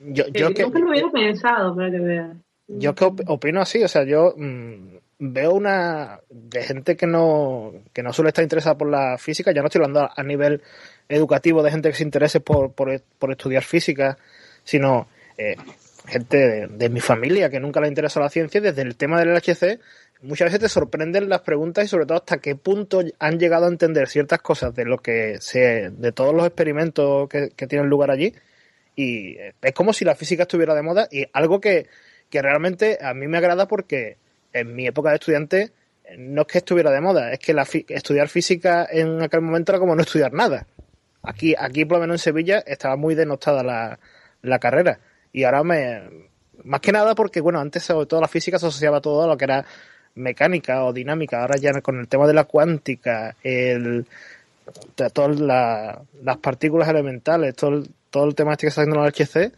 [0.00, 2.36] Yo, yo que, Nunca lo hubiera pensado, para que veas.
[2.68, 7.72] Yo que op- opino así, o sea, yo mm, veo una de gente que no
[7.92, 10.62] que no suele estar interesada por la física, ya no estoy hablando a, a nivel
[11.08, 14.16] educativo de gente que se interese por, por, por estudiar física,
[14.62, 15.56] sino eh,
[16.06, 18.60] gente de, de mi familia que nunca le interesa la ciencia.
[18.60, 19.80] Desde el tema del LHC
[20.22, 23.68] muchas veces te sorprenden las preguntas y sobre todo hasta qué punto han llegado a
[23.68, 28.10] entender ciertas cosas de lo que se de todos los experimentos que, que tienen lugar
[28.12, 28.32] allí
[28.96, 31.86] y eh, es como si la física estuviera de moda y algo que,
[32.28, 34.16] que realmente a mí me agrada porque
[34.52, 35.72] en mi época de estudiante
[36.04, 39.72] eh, no es que estuviera de moda, es que la estudiar física en aquel momento
[39.72, 40.66] era como no estudiar nada.
[41.22, 43.98] Aquí, aquí por lo menos en Sevilla estaba muy denostada la,
[44.42, 44.98] la carrera
[45.32, 46.30] y ahora me...
[46.62, 49.36] Más que nada porque, bueno, antes sobre todo la física se asociaba todo a lo
[49.38, 49.64] que era
[50.14, 54.04] mecánica o dinámica, ahora ya con el tema de la cuántica, el,
[55.12, 59.08] todas la- las partículas elementales, todo el, todo el tema este que está haciendo la
[59.10, 59.52] HC,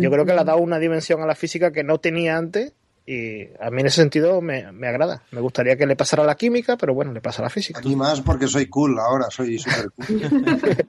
[0.00, 2.72] yo creo que le ha dado una dimensión a la física que no tenía antes
[3.08, 5.22] y a mí en ese sentido me, me agrada.
[5.30, 7.78] Me gustaría que le pasara la química, pero bueno, le pasa la física.
[7.78, 10.20] A mí más porque soy cool ahora, soy súper cool.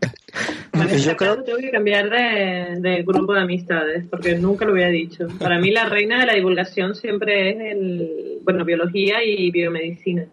[0.72, 4.74] Para Yo creo- clase tengo que cambiar de, de grupo de amistades, porque nunca lo
[4.74, 5.28] hubiera dicho.
[5.39, 10.26] Para mí la reina de la divulgación siempre es el, bueno, biología y biomedicina.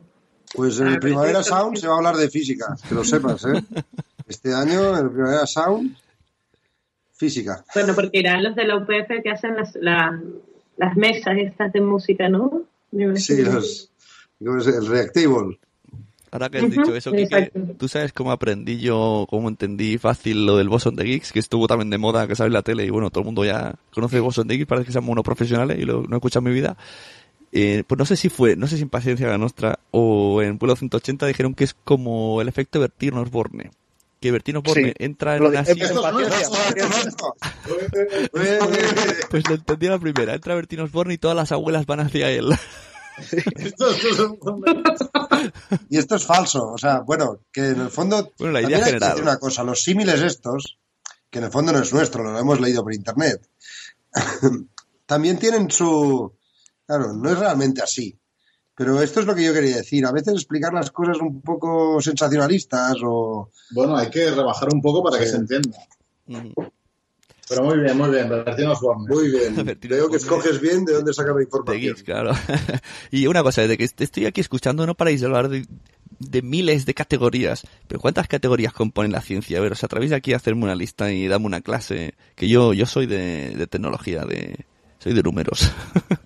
[0.55, 1.57] Pues en Ah, el Primavera perfecto.
[1.59, 3.63] Sound se va a hablar de física, que lo sepas, ¿eh?
[4.29, 5.97] Este año en el Primavera Sound,
[7.15, 7.65] física.
[7.75, 10.21] Bueno, porque irán los de la UPF que hacen las, la-
[10.77, 12.63] las mesas estas de música, ¿no?
[13.17, 13.91] Sí, los,
[14.41, 15.59] el Reactable.
[16.31, 17.61] Ahora que has dicho eso, exacto.
[17.79, 21.31] ¿tú sabes cómo aprendí yo, cómo entendí fácil lo del Boson de Geeks?
[21.31, 23.45] Que estuvo también de moda, que sale en la tele y bueno, todo el mundo
[23.45, 26.19] ya conoce el Boson de Geeks, parece que sean unos profesionales y lo, no he
[26.19, 26.77] escuchado en mi vida.
[27.53, 30.59] Eh, pues no sé si fue, no sé si en Paciencia la Nostra o en
[30.59, 33.71] Pueblo 180 dijeron que es como el efecto Bertino Osborne.
[34.25, 35.05] Que Bertino Osborne Sí.
[35.05, 35.87] entra en Lo una silla...
[39.29, 40.33] Pues lo entendí la primera.
[40.35, 42.55] Entra Bertino Osborne y todas las abuelas van hacia él.
[45.91, 49.21] Y esto es falso, o sea, bueno, que en el fondo Bueno, la idea general.
[49.21, 50.79] una cosa, los símiles estos,
[51.29, 53.47] que en el fondo no es nuestro, lo hemos leído por internet,
[55.07, 56.35] también tienen su...
[56.87, 58.19] Claro, no es realmente así,
[58.77, 62.01] pero esto es lo que yo quería decir, a veces explicar las cosas un poco
[62.01, 63.51] sensacionalistas o...
[63.71, 65.79] Bueno, hay que rebajar un poco para que se entienda.
[67.49, 68.29] Pero muy bien, muy bien.
[68.29, 69.05] Bertino Osborne.
[69.09, 71.81] Muy bien, Bertino veo que escoges bien de dónde saca la De información.
[71.83, 72.33] Geeks, claro.
[73.11, 75.67] y una cosa, desde que est- estoy aquí escuchando no paráis de hablar de,
[76.19, 77.67] de miles de categorías.
[77.87, 79.59] Pero ¿cuántas categorías componen la ciencia?
[79.59, 82.15] A ver, os atrevéis aquí a hacerme una lista y darme una clase.
[82.35, 84.65] Que yo, yo soy de, de tecnología, de
[84.99, 85.71] soy de números.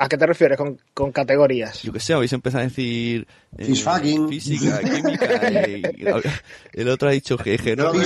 [0.00, 1.82] ¿A qué te refieres con, con categorías?
[1.82, 3.26] yo que sé, habéis empezado a decir...
[3.56, 4.28] eh, Fishfucking.
[4.28, 5.50] Física, química...
[5.50, 7.56] y- y- el otro ha dicho que...
[7.56, 8.02] Yo lo, veo,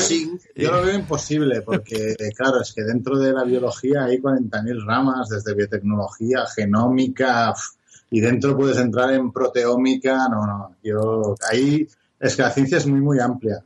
[0.57, 5.29] yo lo veo imposible porque, claro, es que dentro de la biología hay 40.000 ramas,
[5.29, 7.53] desde biotecnología, genómica,
[8.11, 10.29] y dentro puedes entrar en proteómica.
[10.31, 11.87] No, no, yo ahí
[12.21, 13.63] es que la ciencia es muy, muy amplia.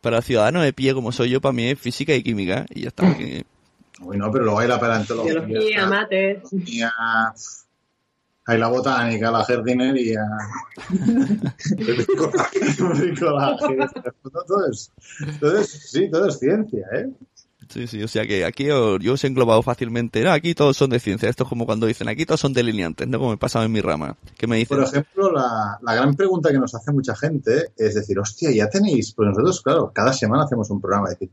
[0.00, 2.66] Para el ciudadano de pie como soy yo, para mí es física y química.
[2.70, 3.04] Y ya está.
[4.00, 6.42] Uy, no, pero luego hay la paleontología, Biología, mates.
[8.46, 10.20] hay la botánica, la jardinería,
[11.76, 13.76] el bricolaje, el bricolaje.
[14.22, 14.90] Todo, todo es,
[15.40, 17.10] todo es- sí, todo es ciencia, ¿eh?
[17.68, 20.22] Sí, sí, o sea que aquí yo, yo os he englobado fácilmente.
[20.24, 21.28] No, aquí todos son de ciencia.
[21.28, 23.18] Esto es como cuando dicen, aquí todos son delineantes, ¿no?
[23.18, 24.16] Como me pasaba en mi rama.
[24.38, 27.94] Que me dicen, Por ejemplo, la, la gran pregunta que nos hace mucha gente es
[27.94, 31.28] decir, hostia, ya tenéis, pues nosotros, claro, cada semana hacemos un programa, es decir,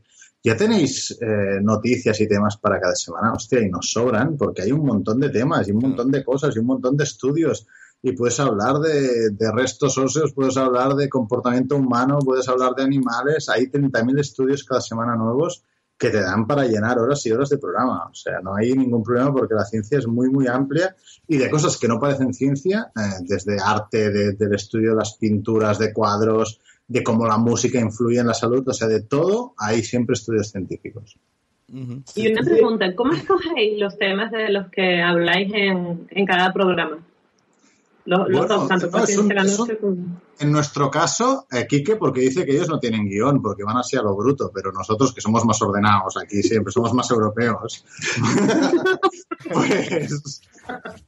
[0.46, 4.70] ya tenéis eh, noticias y temas para cada semana, hostia, y nos sobran, porque hay
[4.72, 7.66] un montón de temas y un montón de cosas y un montón de estudios.
[8.02, 12.84] Y puedes hablar de, de restos óseos, puedes hablar de comportamiento humano, puedes hablar de
[12.84, 13.48] animales.
[13.48, 15.64] Hay 30.000 estudios cada semana nuevos
[15.98, 18.04] que te dan para llenar horas y horas de programa.
[18.10, 20.94] O sea, no hay ningún problema porque la ciencia es muy, muy amplia
[21.26, 25.16] y de cosas que no parecen ciencia, eh, desde arte, de- del estudio de las
[25.16, 29.54] pinturas, de cuadros, de cómo la música influye en la salud, o sea, de todo,
[29.58, 31.16] hay siempre estudios científicos.
[31.68, 36.98] Y una pregunta, ¿cómo escogéis los temas de los que habláis en, en cada programa?
[38.06, 40.20] Los, los Bueno, dos, tanto no, por es un- Ciencia es Canónica como...
[40.38, 43.96] En nuestro caso, eh, Quique, porque dice que ellos no tienen guion, porque van así
[43.96, 47.84] a lo bruto, pero nosotros que somos más ordenados aquí siempre, somos más europeos,
[49.52, 50.40] pues,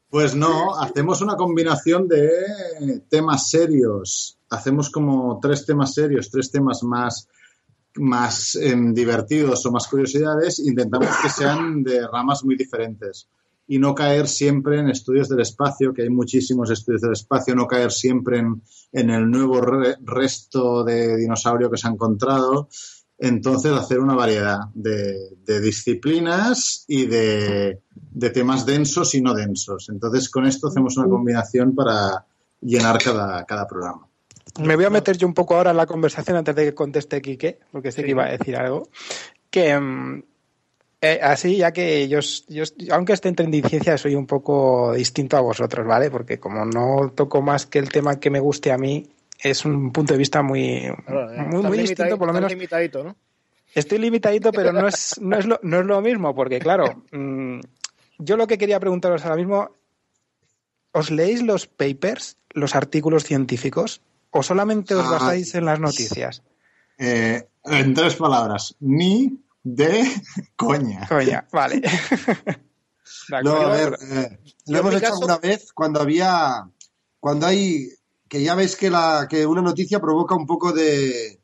[0.09, 6.83] pues no, hacemos una combinación de temas serios, hacemos como tres temas serios, tres temas
[6.83, 7.29] más
[8.01, 13.29] más em, divertidos o más curiosidades, intentamos que sean de ramas muy diferentes
[13.69, 17.67] y no caer siempre en estudios del espacio, que hay muchísimos estudios del espacio, no
[17.67, 18.63] caer siempre en,
[18.93, 22.69] en el nuevo re- resto de dinosaurio que se ha encontrado.
[23.21, 29.89] Entonces, hacer una variedad de, de disciplinas y de, de temas densos y no densos.
[29.91, 32.25] Entonces, con esto hacemos una combinación para
[32.61, 34.07] llenar cada, cada programa.
[34.61, 37.21] Me voy a meter yo un poco ahora en la conversación antes de que conteste
[37.21, 38.89] Quique, porque sé que iba a decir algo.
[39.51, 40.23] Que mm,
[41.01, 42.19] eh, así, ya que yo,
[42.49, 46.11] yo, aunque esté en tendencia, soy un poco distinto a vosotros, ¿vale?
[46.11, 49.07] Porque como no toco más que el tema que me guste a mí,
[49.41, 52.51] es un punto de vista muy, Claro, eh, muy, distinto, por lo menos.
[52.51, 53.17] limitadito, ¿no?
[53.75, 57.61] Estoy limitadito, pero no es, no es, lo, no es lo mismo, porque claro, mm,
[58.19, 59.71] yo lo que quería preguntaros ahora mismo,
[60.93, 66.43] ¿os leéis los papers, los artículos científicos, o solamente os Ah, basáis en las noticias?
[66.99, 70.05] Eh, en tres palabras, ni de
[70.57, 71.07] coña.
[71.09, 71.83] Coña, vale.
[73.43, 76.69] No, a ver, eh, lo hemos hecho caso- alguna vez cuando había,
[77.19, 77.89] cuando hay,
[78.29, 81.41] que ya ves que la, que una noticia provoca un poco de,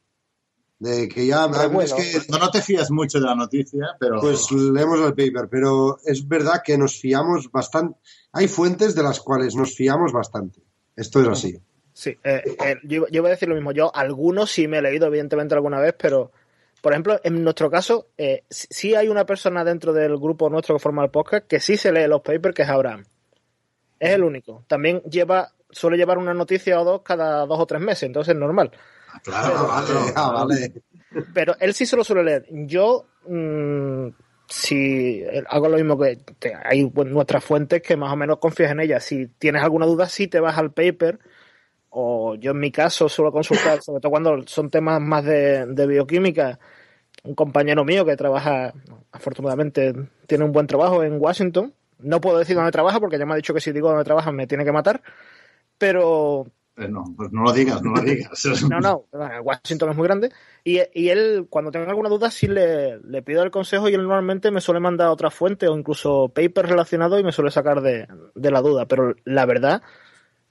[0.78, 1.46] de que ya,
[1.82, 5.48] es que, No, no te fías mucho de la noticia, pero pues leemos el paper,
[5.50, 7.98] pero es verdad que nos fiamos bastante,
[8.32, 10.60] hay fuentes de las cuales nos fiamos bastante.
[10.96, 11.58] Esto es así.
[11.94, 13.72] Sí, eh, eh, yo, yo iba a decir lo mismo.
[13.72, 16.30] Yo algunos sí me he leído, evidentemente, alguna vez, pero,
[16.84, 20.80] por ejemplo, en nuestro caso, eh, sí- hay una persona dentro del grupo nuestro que
[20.82, 23.04] forma el podcast que sí se lee los papers, que es Abraham.
[23.98, 24.64] Es el único.
[24.68, 28.38] También lleva, suele llevar una noticia o dos cada dos o tres meses, entonces es
[28.38, 28.70] normal.
[29.22, 30.72] claro, Ah, vale, ah, vale.
[31.32, 32.46] Pero él sí se lo suele leer.
[32.50, 34.08] Yo, mm,
[34.46, 38.72] si eh, hago lo mismo que te- hay nuestras fuentes que más o menos confías
[38.72, 39.02] en ellas.
[39.04, 41.18] Si tienes alguna duda, sí te vas al paper.
[41.96, 45.86] O yo en mi caso suelo consultar, sobre todo cuando son temas más de, de
[45.86, 46.58] bioquímica.
[47.22, 48.74] Un compañero mío que trabaja,
[49.12, 49.94] afortunadamente,
[50.26, 51.72] tiene un buen trabajo en Washington.
[51.98, 54.32] No puedo decir dónde trabaja porque ya me ha dicho que si digo dónde trabaja
[54.32, 55.02] me tiene que matar.
[55.78, 58.44] Pero Eh, no, pues no lo digas, no lo digas.
[58.68, 59.06] no, no,
[59.42, 60.32] Washington es muy grande.
[60.64, 64.02] Y, y él, cuando tenga alguna duda, sí le, le pido el consejo y él
[64.02, 68.08] normalmente me suele mandar otra fuente o incluso papers relacionados y me suele sacar de,
[68.34, 68.86] de la duda.
[68.86, 69.82] Pero la verdad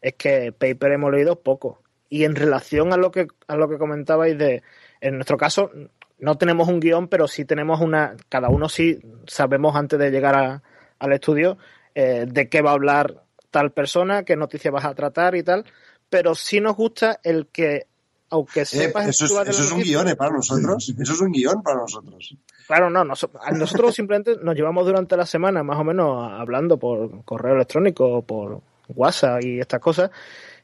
[0.03, 1.81] es que paper hemos leído poco.
[2.09, 4.61] Y en relación a lo que, a lo que comentabais de,
[5.01, 5.71] en nuestro caso,
[6.19, 10.35] no tenemos un guion, pero sí tenemos una, cada uno sí sabemos antes de llegar
[10.35, 10.61] a-
[10.99, 11.57] al estudio
[11.95, 15.65] eh, de qué va a hablar tal persona, qué noticia vas a tratar y tal.
[16.09, 17.87] Pero sí nos gusta el que,
[18.29, 20.93] aunque Eh, sepas eso es, estructurar eso es un guion eh, para nosotros.
[20.99, 22.35] Eso es un guion para nosotros.
[22.67, 27.23] Claro, no, a nosotros simplemente nos llevamos durante la semana más o menos hablando por
[27.25, 30.11] correo electrónico, por WhatsApp y estas cosas.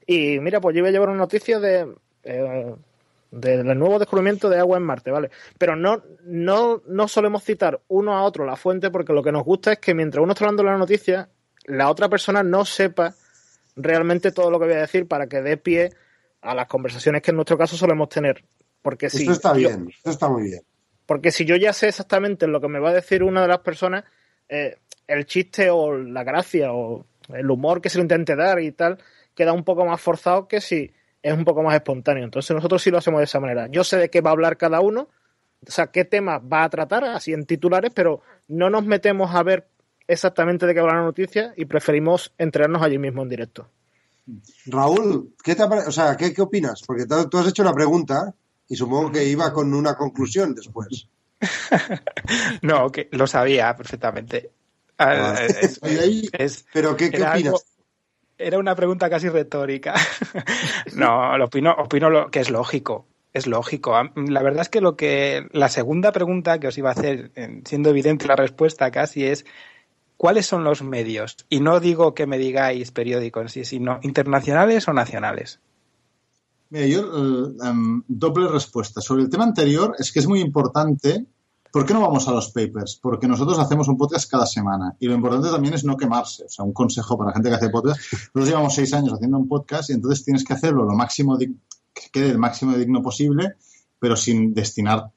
[0.05, 1.93] Y mira, pues yo iba a llevar una noticia de
[2.24, 2.76] eh,
[3.32, 5.30] del nuevo descubrimiento de agua en Marte, ¿vale?
[5.59, 9.43] Pero no, no, no solemos citar uno a otro la fuente porque lo que nos
[9.43, 11.30] gusta es que mientras uno está hablando de la noticia,
[11.65, 13.13] la otra persona no sepa
[13.76, 15.91] realmente todo lo que voy a decir para que dé pie
[16.41, 18.43] a las conversaciones que en nuestro caso solemos tener.
[18.82, 20.61] Porque si esto está yo- bien, esto está muy bien.
[21.05, 23.59] porque si yo ya sé exactamente lo que me va a decir una de las
[23.59, 24.05] personas,
[24.47, 28.71] eh, el chiste o la gracia o el humor que se le intente dar y
[28.71, 28.97] tal,
[29.36, 32.23] queda un poco más forzado que si es un poco más espontáneo.
[32.23, 33.67] Entonces nosotros sí lo hacemos de esa manera.
[33.69, 35.09] Yo sé de qué va a hablar cada uno,
[35.67, 39.43] o sea, qué tema va a tratar, así en titulares, pero no nos metemos a
[39.43, 39.67] ver
[40.07, 43.69] exactamente de qué va la noticia y preferimos enterarnos allí mismo en directo.
[44.67, 46.84] Raúl, ¿qué, te o sea, ¿qué, qué opinas?
[46.86, 48.34] Porque tú tú has hecho una pregunta
[48.67, 51.07] y supongo que iba con una conclusión después.
[52.61, 54.51] no, que lo sabía perfectamente.
[54.99, 55.45] Ah, Ah.
[55.45, 57.53] es- ahí, es- Pero ¿qué, qué era opinas?
[57.53, 57.63] algo-
[58.37, 59.95] Era una pregunta casi retórica.
[60.95, 63.05] no, lo opino, opino lo, que es lógico.
[63.33, 63.93] Es lógico.
[64.15, 67.61] La verdad es que lo que la segunda pregunta que os iba a hacer, eh,
[67.65, 69.45] siendo evidente la respuesta casi, es
[70.17, 71.37] ¿cuáles son los medios?
[71.49, 75.59] Y no digo que me digáis periódicos en sí, sino internacionales o nacionales.
[76.71, 78.99] Mira, yo, eh, em, doble respuesta.
[79.01, 81.25] Sobre el tema anterior, es que es muy importante.
[81.72, 82.99] ¿Por qué no vamos a los papers?
[83.01, 86.45] Porque nosotros hacemos un podcast cada semana y lo importante también es no quemarse.
[86.45, 87.99] O sea, un consejo para la gente que hace podcast.
[88.11, 91.51] Nosotros llevamos seis años haciendo un podcast y entonces tienes que hacerlo lo máximo, que
[92.11, 93.55] quede el máximo digno posible,
[93.99, 95.11] pero sin destinar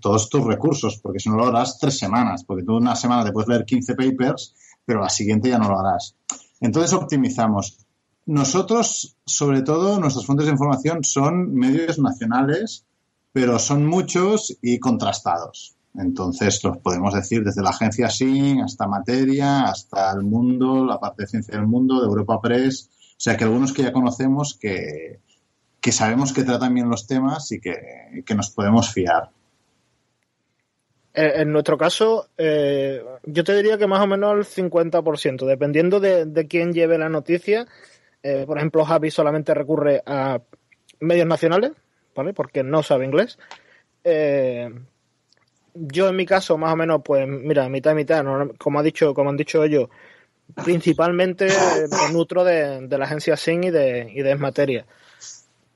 [0.00, 3.32] todos tus recursos, porque si no lo harás tres semanas, porque tú una semana te
[3.32, 4.54] puedes leer 15 papers,
[4.86, 6.16] pero la siguiente ya no lo harás.
[6.60, 7.78] Entonces optimizamos.
[8.26, 12.86] Nosotros, sobre todo, nuestras fuentes de información son medios nacionales,
[13.32, 15.76] pero son muchos y contrastados.
[15.94, 21.22] Entonces, los podemos decir desde la agencia SIN hasta Materia, hasta El Mundo, la parte
[21.22, 22.88] de Ciencia del Mundo, de Europa Press.
[22.92, 25.20] O sea, que algunos que ya conocemos que,
[25.80, 29.30] que sabemos que tratan bien los temas y que, que nos podemos fiar.
[31.12, 35.98] Eh, En nuestro caso, eh, yo te diría que más o menos el 50%, dependiendo
[35.98, 37.66] de, de quién lleve la noticia.
[38.22, 40.40] Eh, por ejemplo, Javi solamente recurre a
[41.00, 41.72] medios nacionales,
[42.14, 42.32] ¿vale?
[42.32, 43.38] Porque no sabe inglés.
[44.04, 44.70] Eh,
[45.80, 48.24] yo en mi caso, más o menos, pues mira, mitad y mitad,
[48.58, 49.88] como ha dicho, como han dicho ellos,
[50.64, 54.86] principalmente me nutro de, de la agencia SIN y de, y de Esmateria.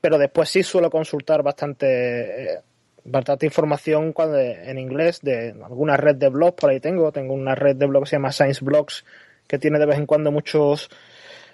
[0.01, 2.59] Pero después sí suelo consultar bastante, eh,
[3.03, 7.55] bastante información cuando, en inglés de alguna red de blogs, por ahí tengo, tengo una
[7.55, 9.03] red de blogs que se llama Science Blogs,
[9.47, 10.89] que tiene de vez en cuando muchos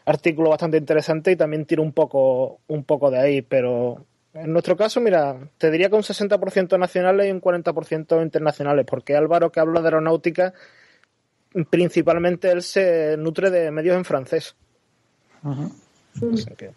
[0.05, 4.77] artículos bastante interesantes y también tiro un poco, un poco de ahí, pero en nuestro
[4.77, 9.59] caso, mira, te diría que un 60% nacionales y un 40% internacionales, porque Álvaro, que
[9.59, 10.53] habla de aeronáutica,
[11.69, 14.55] principalmente él se nutre de medios en francés.
[15.43, 16.71] Así que-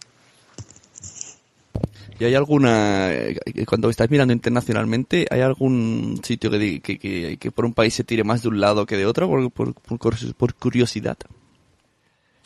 [2.19, 3.37] ¿Y hay alguna, eh,
[3.67, 8.05] cuando estáis mirando internacionalmente, hay algún sitio que, que, que, que por un país se
[8.05, 11.19] tire más de un lado que de otro, por, por, por por curiosidad?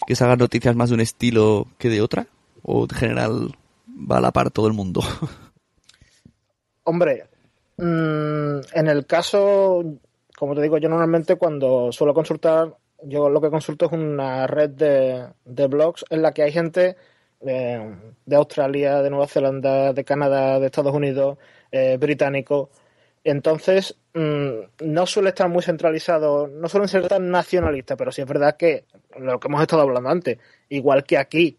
[0.06, 2.26] ¿Que se hagan noticias más de un estilo que de otra?
[2.62, 3.57] ¿O en general
[3.98, 5.00] va a la par todo el mundo?
[6.84, 7.26] Hombre,
[7.76, 9.84] mm, en el caso,
[10.36, 14.70] como te digo, yo normalmente cuando suelo consultar, yo lo que consulto es una red
[14.70, 16.96] de, de blogs en la que hay gente
[17.40, 17.96] eh,
[18.26, 21.38] de Australia, de Nueva Zelanda, de Canadá, de Estados Unidos,
[21.70, 22.70] eh, británico.
[23.22, 28.28] Entonces, mm, no suele estar muy centralizado, no suelen ser tan nacionalistas, pero sí es
[28.28, 28.86] verdad que
[29.18, 30.38] lo que hemos estado hablando antes,
[30.68, 31.58] igual que aquí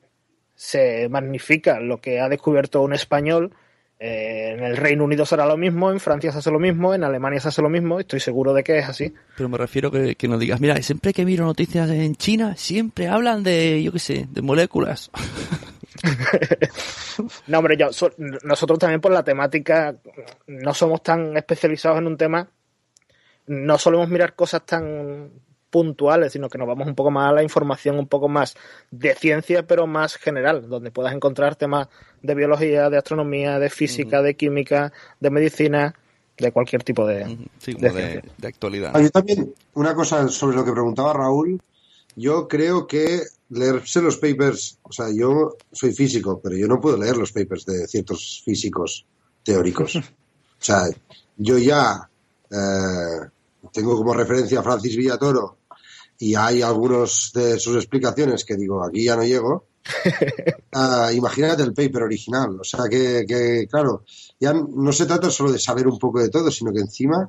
[0.61, 3.53] se magnifica lo que ha descubierto un español,
[3.97, 7.05] eh, en el Reino Unido será lo mismo, en Francia se hace lo mismo, en
[7.05, 9.13] Alemania se hace lo mismo, estoy seguro de que es así.
[9.37, 13.07] Pero me refiero que, que no digas, mira, siempre que miro noticias en China, siempre
[13.07, 15.09] hablan de, yo qué sé, de moléculas.
[17.47, 19.95] No, hombre, yo, so- nosotros también por la temática
[20.47, 22.47] no somos tan especializados en un tema,
[23.47, 25.29] no solemos mirar cosas tan
[25.69, 28.55] puntuales, sino que nos vamos un poco más a la información un poco más
[28.91, 31.87] de ciencia, pero más general, donde puedas encontrar temas
[32.21, 35.95] de biología, de astronomía, de física, de química, de medicina,
[36.37, 38.91] de cualquier tipo de, Sí, de actualidad.
[38.93, 41.61] Ah, yo también, una cosa sobre lo que preguntaba Raúl,
[42.15, 46.97] yo creo que leerse los papers, o sea, yo soy físico, pero yo no puedo
[46.97, 49.05] leer los papers de ciertos físicos
[49.43, 49.95] teóricos.
[50.61, 50.89] O sea,
[51.37, 52.09] yo ya
[52.51, 53.29] eh,
[53.71, 55.58] tengo como referencia a Francis Villatoro
[56.19, 59.67] y hay algunos de sus explicaciones que digo, aquí ya no llego.
[60.71, 62.59] Ah, imagínate el paper original.
[62.59, 64.03] O sea que, que, claro,
[64.39, 67.27] ya no se trata solo de saber un poco de todo, sino que encima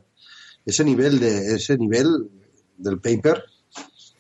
[0.67, 2.29] ese nivel de ese nivel
[2.77, 3.43] del paper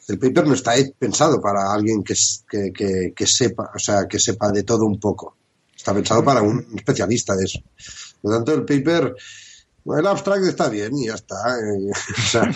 [0.08, 2.14] el paper no está pensado para alguien que,
[2.48, 5.36] que, que- que sepa o sea que sepa de todo un poco
[5.76, 7.60] está pensado para un especialista de eso
[8.22, 9.14] por lo tanto el paper
[9.86, 12.52] el abstract está bien y ya está eh, o sea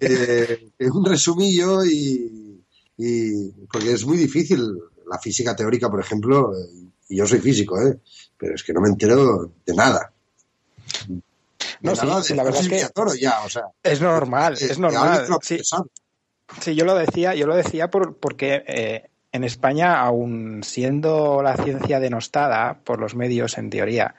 [0.00, 2.62] que un resumillo y,
[2.96, 4.60] y porque es muy difícil
[5.10, 6.66] la física teórica por ejemplo eh,
[7.10, 7.98] y yo soy físico eh
[8.38, 10.12] pero es que no me entero de nada
[11.08, 11.20] de
[11.82, 15.26] No, nada sí, de la verdad es que- ya o sea Es normal, es normal.
[15.42, 15.60] Sí.
[16.60, 21.56] Sí, yo lo decía, yo lo decía por, porque eh, en España, aun siendo la
[21.56, 24.14] ciencia denostada por los medios en teoría,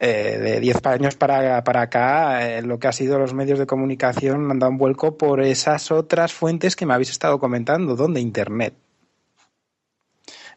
[0.00, 3.66] eh, de 10 años para, para acá, eh, lo que ha sido los medios de
[3.66, 8.20] comunicación han dado un vuelco por esas otras fuentes que me habéis estado comentando, donde
[8.20, 8.74] Internet.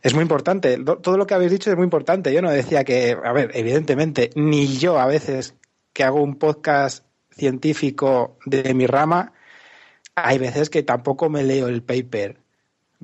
[0.02, 2.34] Es muy importante, Do- todo lo que habéis dicho es muy importante.
[2.34, 5.56] Yo no decía que, a ver, evidentemente, ni yo a veces
[5.94, 9.34] que hago un podcast científico de mi rama,
[10.16, 12.43] hay veces que tampoco me leo el paper.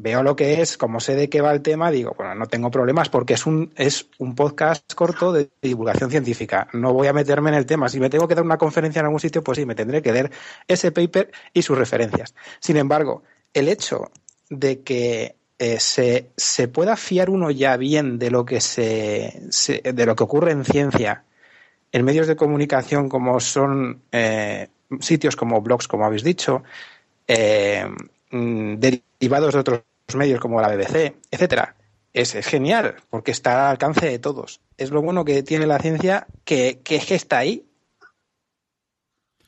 [0.01, 2.71] Veo lo que es, como sé de qué va el tema, digo, bueno, no tengo
[2.71, 6.69] problemas porque es un, es un podcast corto de divulgación científica.
[6.71, 7.89] No voy a meterme en el tema.
[7.89, 10.13] Si me tengo que dar una conferencia en algún sitio, pues sí, me tendré que
[10.13, 10.31] leer
[10.69, 12.33] ese paper y sus referencias.
[12.61, 13.23] Sin embargo,
[13.53, 14.09] el hecho
[14.49, 19.81] de que eh, se, se, pueda fiar uno ya bien de lo que se, se,
[19.81, 21.25] de lo que ocurre en ciencia
[21.91, 24.69] en medios de comunicación como son eh,
[25.01, 26.63] sitios como blogs, como habéis dicho,
[27.27, 27.85] eh,
[28.31, 29.81] mm, derivados de otros
[30.15, 31.75] medios como la BBC, etcétera,
[32.13, 34.61] es, es, genial porque está al alcance de todos.
[34.77, 37.65] Es lo bueno que tiene la ciencia que, que, que está ahí.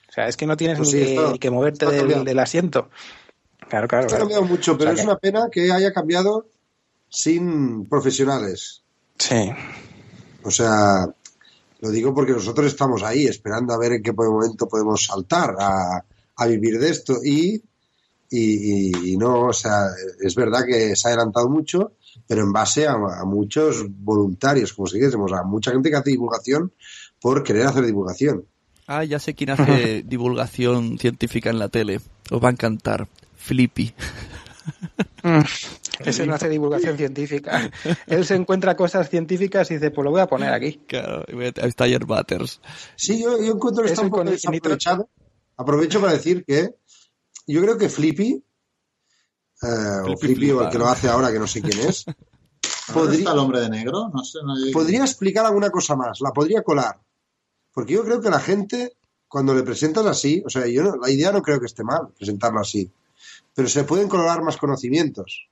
[0.09, 2.39] O sea, es que no tienes Pues ni, sí, que, está- ni que moverte del,
[2.39, 2.89] asiento.
[3.69, 4.07] Claro, claro.
[4.07, 4.23] Claro.
[4.23, 6.47] cambiado mucho, pero O sea es que- una pena que haya cambiado
[7.09, 8.83] sin profesionales.
[9.17, 9.49] Sí.
[10.43, 11.07] O sea,
[11.79, 16.03] lo digo porque nosotros estamos ahí esperando a ver en qué momento podemos saltar a,
[16.35, 17.61] a vivir de esto y,
[18.31, 19.87] y, y- y no, o sea,
[20.21, 21.91] es verdad que se ha adelantado mucho,
[22.27, 26.09] pero en base a, a muchos voluntarios, como si dijésemos, a mucha gente que hace
[26.11, 26.71] divulgación
[27.19, 28.45] por querer hacer divulgación.
[28.87, 31.99] Ah, ya sé quién hace divulgación científica en la tele.
[32.31, 33.07] Os va a encantar.
[33.35, 33.93] Flippy.
[36.03, 37.69] Ese no hace divulgación científica.
[38.07, 40.81] Él se encuentra cosas científicas y dice, pues lo voy a poner aquí.
[40.87, 42.59] Claro, está Ayer Butters.
[42.95, 45.09] Sí, yo, yo encuentro que está un poco desaprovechado.
[45.57, 46.69] Aprovecho para decir que
[47.47, 48.43] yo creo que Flippy,
[49.63, 49.67] eh,
[50.03, 52.05] o Flippy Flippy o el que lo hace ahora, que no sé quién es,
[52.87, 54.09] ¿Dónde podría, está el hombre de negro?
[54.13, 56.99] No sé, no hay- podría explicar alguna cosa más, la podría colar.
[57.73, 61.09] Porque yo creo que la gente, cuando le presentas así, o sea, yo no- la
[61.09, 62.91] idea no creo que esté mal, presentarlo así,
[63.55, 65.47] pero se pueden colar más conocimientos.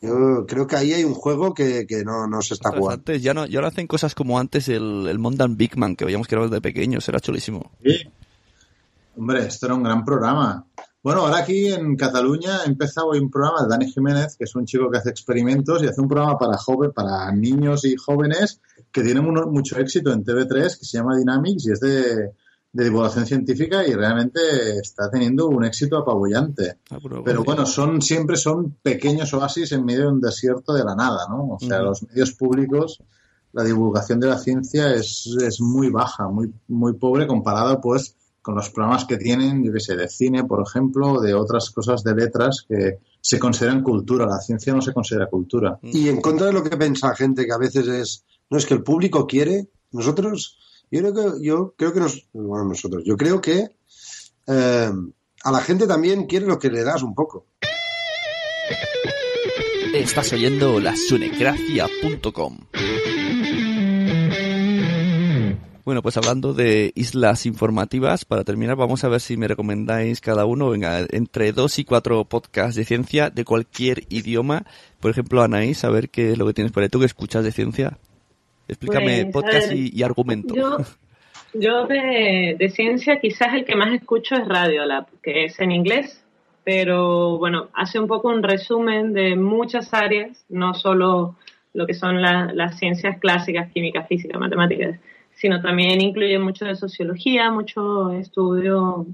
[0.00, 2.90] Yo creo que ahí hay un juego que, que no, no se está jugando.
[2.90, 6.04] antes ya no, ya no hacen cosas como antes el, el Mondan Big Man, que
[6.04, 7.72] veíamos que era de pequeños, era chulísimo.
[7.82, 8.08] Sí.
[9.16, 10.64] Hombre, esto era un gran programa.
[11.04, 14.64] Bueno, ahora aquí en Cataluña ha empezado un programa de Dani Jiménez, que es un
[14.64, 19.02] chico que hace experimentos y hace un programa para joven, para niños y jóvenes que
[19.02, 22.30] tiene mu- mucho éxito en TV3, que se llama Dynamics y es de,
[22.72, 24.40] de divulgación científica y realmente
[24.80, 26.78] está teniendo un éxito apabullante.
[26.90, 30.94] Ah, pero bueno, son siempre son pequeños oasis en medio de un desierto de la
[30.94, 31.50] nada, ¿no?
[31.50, 33.02] O sea, los medios públicos,
[33.52, 38.56] la divulgación de la ciencia es, es muy baja, muy, muy pobre comparado, pues, con
[38.56, 42.14] los programas que tienen, yo qué sé, de cine, por ejemplo, de otras cosas de
[42.14, 44.26] letras que se consideran cultura.
[44.26, 45.78] La ciencia no se considera cultura.
[45.82, 48.66] Y en contra de lo que piensa la gente, que a veces es, no es
[48.66, 50.58] que el público quiere, nosotros,
[50.90, 53.70] yo creo que, yo creo que nos, bueno, nosotros, yo creo que
[54.46, 54.92] eh,
[55.42, 57.46] a la gente también quiere lo que le das un poco.
[59.94, 62.58] Estás oyendo la sunecracia.com.
[65.84, 70.46] Bueno, pues hablando de islas informativas, para terminar vamos a ver si me recomendáis cada
[70.46, 74.64] uno, venga, entre dos y cuatro podcasts de ciencia de cualquier idioma.
[75.00, 76.88] Por ejemplo, Anaís, a ver qué es lo que tienes por ahí.
[76.88, 77.98] ¿Tú que escuchas de ciencia?
[78.66, 80.54] Explícame Pues, podcast ver, y, y argumento.
[80.54, 80.78] Yo,
[81.52, 86.24] yo de, de ciencia quizás el que más escucho es Radiolab, que es en inglés,
[86.64, 91.36] pero bueno, hace un poco un resumen de muchas áreas, no solo
[91.74, 94.98] lo que son la- las ciencias clásicas, química, física, matemáticas,
[95.34, 99.06] sino también incluye mucho de sociología, mucho estudio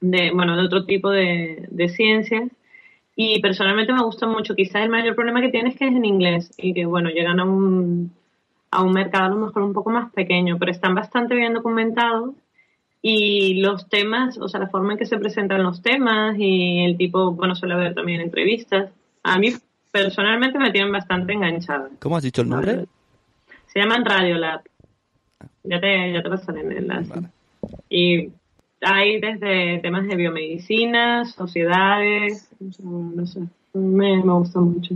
[0.00, 2.50] de, bueno, de otro tipo de, de ciencias.
[3.16, 4.54] Y personalmente me gusta mucho.
[4.54, 7.40] Quizás el mayor problema que tiene es que es en inglés y que, bueno, llegan
[7.40, 8.12] a un,
[8.70, 12.34] a un mercado a lo mejor un poco más pequeño, pero están bastante bien documentados
[13.02, 16.96] y los temas, o sea, la forma en que se presentan los temas y el
[16.96, 18.90] tipo, bueno, suele haber también entrevistas.
[19.22, 19.52] A mí
[19.90, 21.88] personalmente me tienen bastante enganchada.
[22.00, 22.86] ¿Cómo has dicho el nombre?
[23.66, 24.62] Se llaman Radiolab.
[25.68, 27.10] Ya te, ya te pasaré el enlace.
[27.10, 27.28] Vale.
[27.90, 28.30] Y
[28.80, 32.48] hay desde temas de biomedicina, sociedades,
[32.80, 33.40] no sé,
[33.74, 34.94] me, me gusta mucho.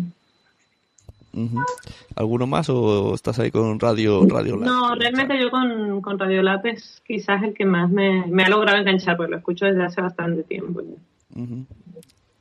[2.15, 4.57] ¿Alguno más o estás ahí con Radio Radio?
[4.57, 8.79] No, realmente yo con, con Radiolab es quizás el que más me, me ha logrado
[8.79, 10.83] enganchar, porque lo escucho desde hace bastante tiempo.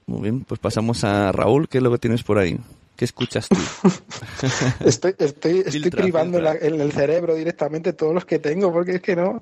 [0.07, 1.67] Muy bien, pues pasamos a Raúl.
[1.69, 2.59] ¿Qué es lo que tienes por ahí?
[2.95, 3.57] ¿Qué escuchas tú?
[4.85, 6.67] Estoy, estoy, estoy Filtra, privando en, la- filtra.
[6.69, 9.41] en el cerebro directamente todos los que tengo, porque es que no.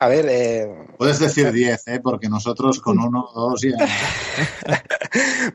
[0.00, 0.68] A ver, eh,
[0.98, 2.00] Puedes decir 10, ¿eh?
[2.02, 3.76] Porque nosotros con uno o dos ya...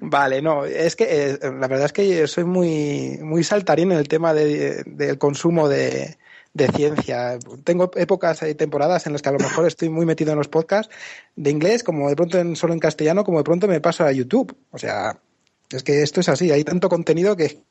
[0.01, 4.07] Vale, no, es que eh, la verdad es que soy muy, muy saltarín en el
[4.07, 6.17] tema de- del consumo de,
[6.60, 7.39] de ciencia.
[7.64, 10.47] Tengo épocas y temporadas en las que a lo mejor estoy muy metido en los
[10.47, 10.93] podcasts
[11.36, 14.12] de inglés, como de pronto en, solo en castellano, como de pronto me paso a
[14.12, 14.55] YouTube.
[14.72, 15.20] O sea,
[15.72, 17.64] es que esto es así, hay tanto contenido que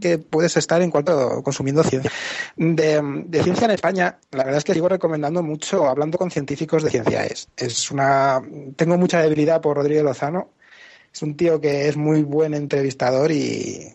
[0.00, 2.10] que puedes estar en cuanto consumiendo ciencia.
[2.56, 6.90] De, ciencia en España, la verdad es que sigo recomendando mucho, hablando con científicos de
[6.90, 7.24] ciencia.
[7.24, 8.42] Es, es una,
[8.74, 10.50] tengo mucha debilidad por Rodrigo Lozano.
[11.14, 13.94] Es un tío que es muy buen entrevistador y,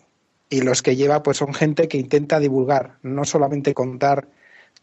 [0.50, 4.28] y los que lleva pues son gente que intenta divulgar, no solamente contar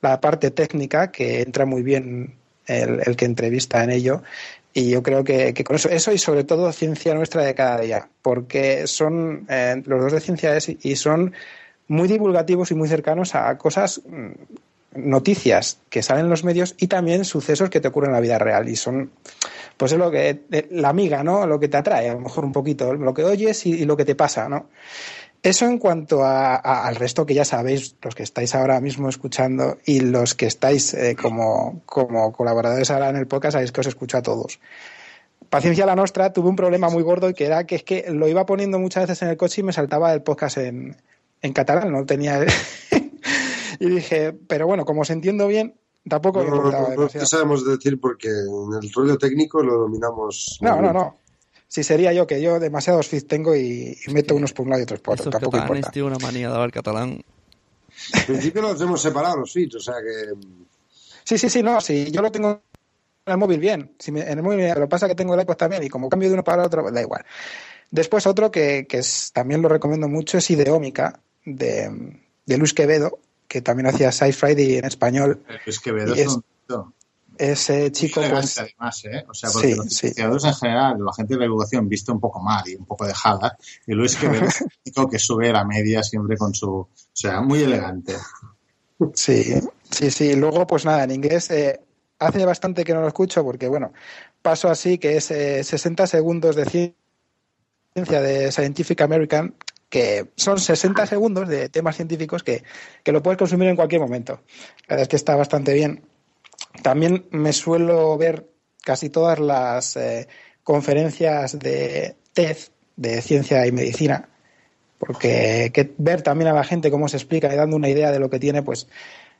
[0.01, 2.36] la parte técnica, que entra muy bien
[2.68, 4.22] el, el que entrevista en ello,
[4.78, 7.80] y yo creo que, que, con eso, eso y sobre todo ciencia nuestra de cada
[7.80, 11.34] día, porque son eh, los dos de ciencia es y son
[11.88, 14.01] muy divulgativos y muy cercanos a cosas,
[14.93, 18.38] noticias que salen en los medios y también sucesos que te ocurren en la vida
[18.38, 18.68] real.
[18.68, 19.11] Y son,
[19.78, 20.41] pues es lo que,
[20.72, 21.47] la amiga, ¿no?
[21.47, 24.03] Lo que te atrae, a lo mejor un poquito, lo que oyes y lo que
[24.03, 24.68] te pasa, ¿no?
[25.45, 29.09] Eso en cuanto a, a, al resto que ya sabéis, los que estáis ahora mismo
[29.09, 33.81] escuchando y los que estáis eh, como, como, colaboradores ahora en el podcast, sabéis que
[33.81, 34.59] os escucho a todos.
[35.51, 38.27] Paciencia la Nostra tuve un problema muy gordo y que era que es que lo
[38.27, 40.97] iba poniendo muchas veces en el coche y me saltaba el podcast en,
[41.43, 42.43] en catalán, no tenía...
[43.79, 45.75] y dije, pero bueno, como os entiendo bien,
[46.09, 50.57] tampoco no, me no, no, no sabemos decir porque en el rollo técnico lo dominamos.
[50.61, 51.17] No, no, no.
[51.68, 54.82] Si sería yo, que yo demasiados feeds tengo y, y meto unos por un lado
[54.82, 55.32] y otros por otro.
[55.32, 55.91] Tampoco importa.
[55.91, 57.24] tiene una manía de hablar catalán.
[58.13, 60.34] En principio los hemos separado los feeds, o sea que.
[61.24, 62.61] Sí, sí, sí, no, sí, yo lo tengo
[63.26, 63.95] en el móvil bien.
[63.97, 65.89] Si me, en el móvil, lo que pasa es que tengo el iPod también y
[65.89, 67.26] como cambio de uno para el otro, da igual.
[67.89, 73.20] Después otro que, que es, también lo recomiendo mucho es Ideómica, de, de Luis Quevedo,
[73.47, 75.43] que también hacía Sci Friday en español.
[75.66, 76.43] Luis Quevedo es, un
[77.38, 79.25] ese chico pues, además, ¿eh?
[79.27, 80.47] o sea, porque sí, los sí.
[80.47, 83.57] en general, la gente de la divulgación viste un poco mal y un poco dejada,
[83.86, 87.41] y Luis Quevedo es el chico que sube la media siempre con su, o sea,
[87.41, 88.15] muy elegante.
[89.13, 89.55] Sí,
[89.89, 90.36] sí, sí.
[90.36, 91.81] Luego, pues nada, en inglés eh,
[92.19, 93.91] hace bastante que no lo escucho porque, bueno,
[94.41, 99.55] paso así que es eh, 60 segundos de ciencia de Scientific American
[99.89, 102.63] que son 60 segundos de temas científicos que,
[103.03, 104.41] que lo puedes consumir en cualquier momento.
[104.88, 106.03] La verdad es que está bastante bien.
[106.82, 108.49] También me suelo ver
[108.84, 110.28] casi todas las eh,
[110.63, 112.57] conferencias de TED,
[112.95, 114.30] de ciencia y medicina,
[114.97, 118.19] porque que ver también a la gente cómo se explica y dando una idea de
[118.19, 118.88] lo que tiene, pues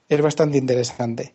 [0.10, 1.34] es bastante interesante.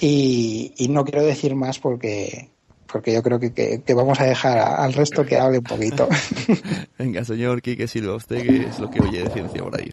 [0.00, 2.50] Y, y no quiero decir más porque,
[2.90, 6.08] porque yo creo que, que, que vamos a dejar al resto que hable un poquito.
[6.98, 9.92] Venga, señor Quique Silva, ¿usted qué es lo que oye de ciencia por ahí?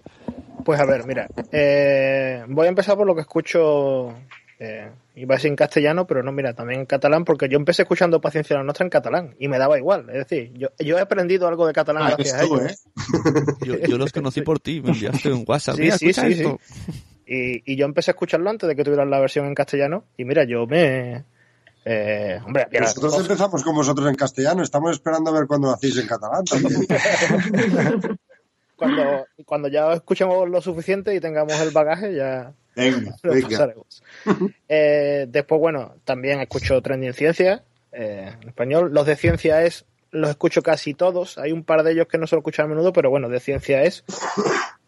[0.65, 4.15] Pues a ver, mira, eh, voy a empezar por lo que escucho
[4.63, 7.81] eh, iba a decir en castellano, pero no, mira, también en catalán, porque yo empecé
[7.81, 10.07] escuchando Paciencia la Nostra en catalán y me daba igual.
[10.09, 12.71] Es decir, yo, yo he aprendido algo de catalán Ah, gracias tú, a ellos.
[12.71, 13.55] ¿eh?
[13.65, 15.77] Yo, yo los conocí por ti, me enviaste un WhatsApp.
[15.77, 16.59] Sí, Mira, sí, sí, esto.
[17.25, 20.25] Y, y yo empecé a escucharlo antes de que tuvieran la versión en castellano y
[20.25, 21.25] mira, yo me...
[21.83, 25.97] Eh, hombre, mira, Nosotros empezamos con vosotros en castellano, estamos esperando a ver cuándo hacéis
[25.97, 26.85] en catalán también.
[28.75, 33.73] cuando, cuando ya escuchemos lo suficiente y tengamos el bagaje, ya Venga, venga.
[34.67, 38.91] Eh, después, bueno, también escucho Trending Ciencia eh, en español.
[38.93, 41.37] Los de ciencia es, los escucho casi todos.
[41.37, 43.39] Hay un par de ellos que no se lo escucho a menudo, pero bueno, de
[43.39, 44.03] ciencia es,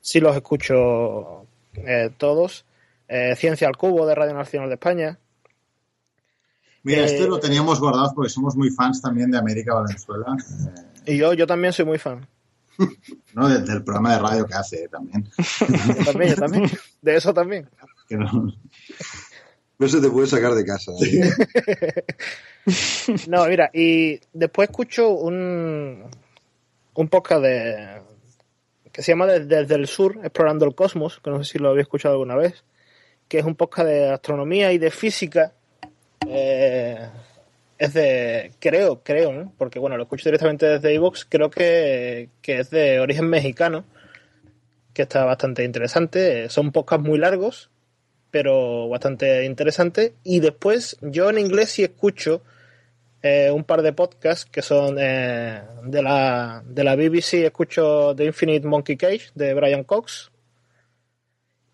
[0.01, 2.65] sí los escucho eh, todos.
[3.35, 5.19] Ciencia al Cubo de Radio Nacional de España.
[6.81, 10.35] Mira, este lo teníamos guardado porque somos muy fans también de América Valenzuela,
[11.05, 12.27] Y yo, yo también soy muy fan.
[13.33, 13.49] ¿no?
[13.49, 15.27] Del, del programa de radio que hace también.
[15.59, 16.71] Yo también, yo también.
[17.01, 17.69] De eso también.
[18.09, 18.53] Que no-
[19.79, 20.91] No se te puede sacar de casa.
[21.05, 22.03] ¿eh?
[23.27, 26.03] No, mira, y después escucho un,
[26.93, 28.01] un podcast de
[28.91, 31.83] que se llama Desde, el Sur, Explorando el Cosmos, que no sé si lo habéis
[31.87, 32.63] escuchado alguna vez,
[33.27, 35.53] que es un podcast de astronomía y de física.
[36.27, 37.09] Eh,
[37.77, 42.69] es de, creo, creo, porque bueno, lo escucho directamente desde iVoox, creo que, que es
[42.69, 43.85] de origen mexicano,
[44.93, 46.49] que está bastante interesante.
[46.49, 47.69] Son podcasts muy largos,
[48.31, 50.13] pero bastante interesante.
[50.23, 52.41] Y después, yo en inglés sí escucho
[53.21, 58.25] eh, un par de podcasts que son eh, de, la, de la BBC, escucho The
[58.25, 60.31] Infinite Monkey Cage de Brian Cox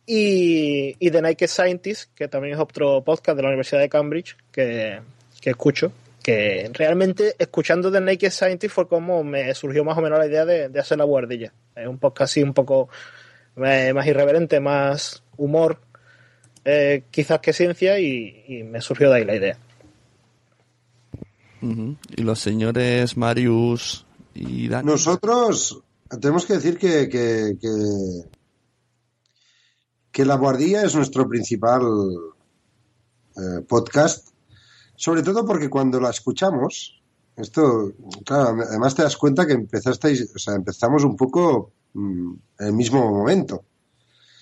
[0.05, 4.37] y, y The Naked Scientist, que también es otro podcast de la Universidad de Cambridge
[4.51, 5.01] que,
[5.41, 5.91] que escucho.
[6.21, 10.45] Que realmente escuchando The Naked Scientist fue como me surgió más o menos la idea
[10.45, 11.53] de, de hacer la guardilla.
[11.75, 12.89] Es un podcast así un poco
[13.55, 15.79] eh, más irreverente, más humor,
[16.65, 19.57] eh, quizás que ciencia, y, y me surgió de ahí la idea.
[21.61, 24.85] Y los señores Marius y Dani.
[24.85, 25.81] Nosotros
[26.21, 27.69] tenemos que decir que, que, que,
[30.11, 31.81] que La Guardilla es nuestro principal
[33.35, 34.29] eh, podcast,
[34.99, 37.01] sobre todo porque cuando la escuchamos,
[37.37, 37.93] esto,
[38.25, 42.73] claro, además te das cuenta que empezasteis, o sea, empezamos un poco mm, en el
[42.73, 43.63] mismo momento.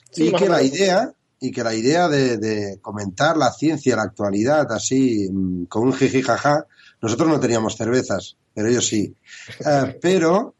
[0.10, 4.02] Sí, y que la idea, y que la idea de, de comentar la ciencia, la
[4.02, 6.66] actualidad, así, mm, con un jiji jaja,
[7.00, 9.16] nosotros no teníamos cervezas, pero ellos sí.
[9.64, 10.56] Eh, pero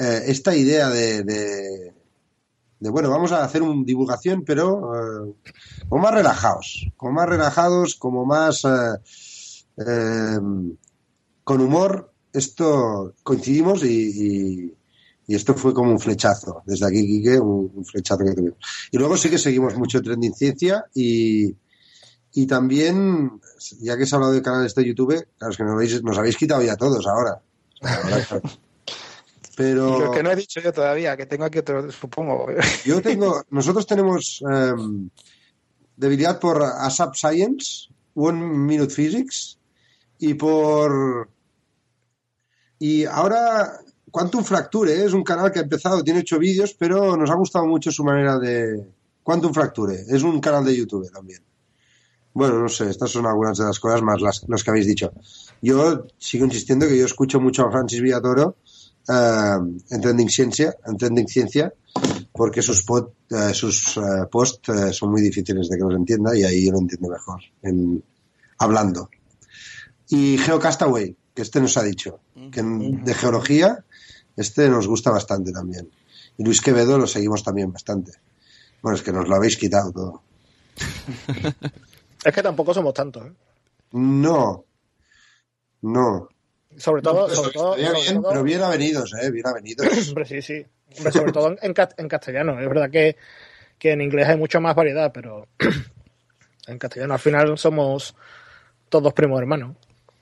[0.00, 1.94] eh, esta idea de, de,
[2.80, 5.34] de, bueno, vamos a hacer una divulgación, pero eh,
[5.88, 8.64] como más relajados, como más relajados, como más
[9.78, 10.38] eh, eh,
[11.44, 13.88] con humor, esto coincidimos y,
[14.66, 14.74] y-
[15.30, 16.62] y esto fue como un flechazo.
[16.64, 18.58] Desde aquí, Quique, un, un flechazo que tuvimos.
[18.90, 21.54] Y luego sí que seguimos mucho Trending Ciencia y,
[22.32, 23.38] y también,
[23.80, 26.16] ya que se ha hablado de canales de YouTube, claro, es que nos habéis, nos
[26.16, 27.42] habéis quitado ya todos ahora.
[29.56, 32.46] Pero Lo que no he dicho yo todavía, que tengo aquí otro, supongo.
[32.84, 35.10] yo tengo, nosotros tenemos em,
[35.96, 39.57] debilidad por ASAP Science, One Minute Physics
[40.18, 41.28] y por
[42.78, 45.04] y ahora Quantum Fracture ¿eh?
[45.04, 48.04] es un canal que ha empezado, tiene ocho vídeos, pero nos ha gustado mucho su
[48.04, 48.86] manera de
[49.22, 51.42] Quantum Fracture, es un canal de YouTube también.
[52.32, 55.12] Bueno, no sé, estas son algunas de las cosas más las, las que habéis dicho.
[55.60, 58.56] Yo sigo insistiendo que yo escucho mucho a Francis Villatoro
[59.08, 59.56] eh,
[59.90, 61.72] en Trending Ciencia, en Trending Ciencia,
[62.32, 64.00] porque sus, pod- eh, sus eh,
[64.30, 67.40] posts eh, son muy difíciles de que los entienda y ahí yo lo entiendo mejor,
[67.62, 68.02] en,
[68.58, 69.10] hablando.
[70.08, 72.20] Y Geocastaway, que este nos ha dicho,
[72.52, 73.84] que de geología,
[74.36, 75.90] este nos gusta bastante también.
[76.36, 78.12] Y Luis Quevedo lo seguimos también bastante.
[78.82, 80.22] Bueno, es que nos lo habéis quitado todo.
[82.24, 83.26] Es que tampoco somos tantos.
[83.26, 83.32] ¿eh?
[83.92, 84.64] No,
[85.82, 86.28] no.
[86.76, 89.30] Sobre todo, pero sobre todo, estaría sobre bien, todo- Pero bien avenidos, ¿eh?
[89.30, 89.86] Bien avenidos.
[90.08, 90.66] Hombre, sí, sí.
[90.96, 92.58] Hombre, sobre todo en castellano.
[92.60, 93.16] Es verdad que,
[93.78, 95.46] que en inglés hay mucha más variedad, pero
[96.66, 98.14] en castellano al final somos
[98.88, 99.76] todos primos hermanos.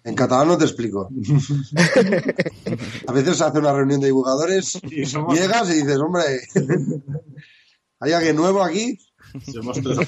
[0.07, 1.11] En catalán no te explico.
[3.07, 6.23] A veces se hace una reunión de divulgadores, Y somos- llegas y dices, hombre,
[8.01, 8.99] ¿hay alguien nuevo aquí?
[9.53, 9.99] Somos tres.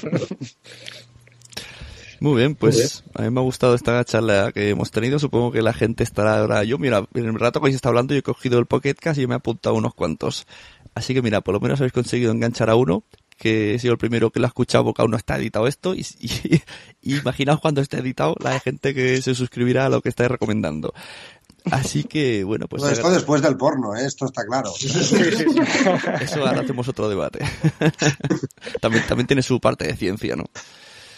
[2.20, 5.18] Muy bien, pues a mí me ha gustado esta charla que hemos tenido.
[5.20, 6.64] Supongo que la gente estará ahora.
[6.64, 9.20] Yo, mira, en el rato que se está hablando, yo he cogido el Pocket Cast
[9.20, 10.46] y me he apuntado unos cuantos.
[10.94, 13.04] Así que mira, por lo menos habéis conseguido enganchar a uno,
[13.38, 15.94] que he sido el primero que lo ha escuchado porque aún no está editado esto.
[15.94, 16.62] Y, y-
[17.00, 20.30] y imaginaos cuando esté editado la de gente que se suscribirá a lo que estáis
[20.30, 20.92] recomendando.
[21.70, 24.06] Así que, bueno, pues Bueno, esto después del porno, ¿eh?
[24.06, 24.72] esto está claro.
[26.20, 27.40] eso ahora hacemos otro debate.
[28.80, 30.44] también, también tiene su parte de ciencia, ¿no?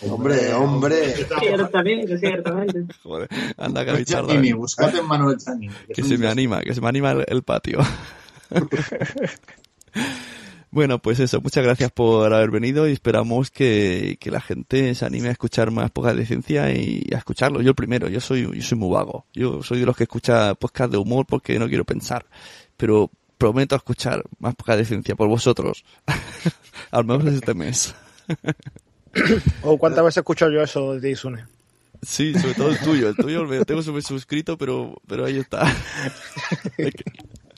[0.02, 1.14] Hombre, hombre.
[1.40, 2.86] Ciertamente, ciertamente.
[3.02, 5.36] Joder, anda, Charda, Giannini, buscad en Manuel
[5.94, 7.80] que se me anima, que se me anima el, el patio.
[10.70, 15.04] Bueno, pues eso, muchas gracias por haber venido y esperamos que, que la gente se
[15.04, 17.60] anime a escuchar más podcast de ciencia y a escucharlo.
[17.60, 19.26] Yo el primero, yo soy, yo soy muy vago.
[19.32, 22.24] Yo soy de los que escucha podcast de humor porque no quiero pensar.
[22.76, 25.84] Pero prometo escuchar más podcast de ciencia por vosotros.
[26.92, 27.94] Al menos este mes.
[29.62, 31.46] ¿O cuántas veces escucho yo eso de Isune?
[32.02, 33.08] Sí, sobre todo el tuyo.
[33.08, 35.66] El tuyo me tengo suscrito, pero, pero ahí está.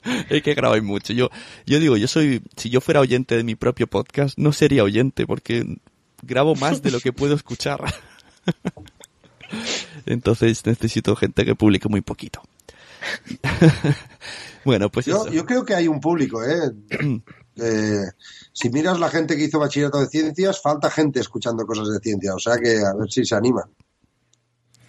[0.29, 1.13] es, que, grabáis mucho.
[1.13, 1.29] Yo,
[1.65, 5.25] yo digo, yo soy, si yo fuera oyente de mi propio podcast, no sería oyente
[5.25, 5.77] porque
[6.21, 7.83] grabo más de lo que puedo escuchar.
[10.05, 12.41] Entonces necesito gente que publique muy poquito.
[14.65, 15.29] bueno, pues Yo, eso.
[15.31, 16.71] yo creo que hay un público, ¿eh?
[17.55, 18.05] Eh,
[18.51, 22.33] si miras la gente que hizo bachillerato de ciencias, falta gente escuchando cosas de ciencia.
[22.33, 23.69] O sea que a ver si se anima.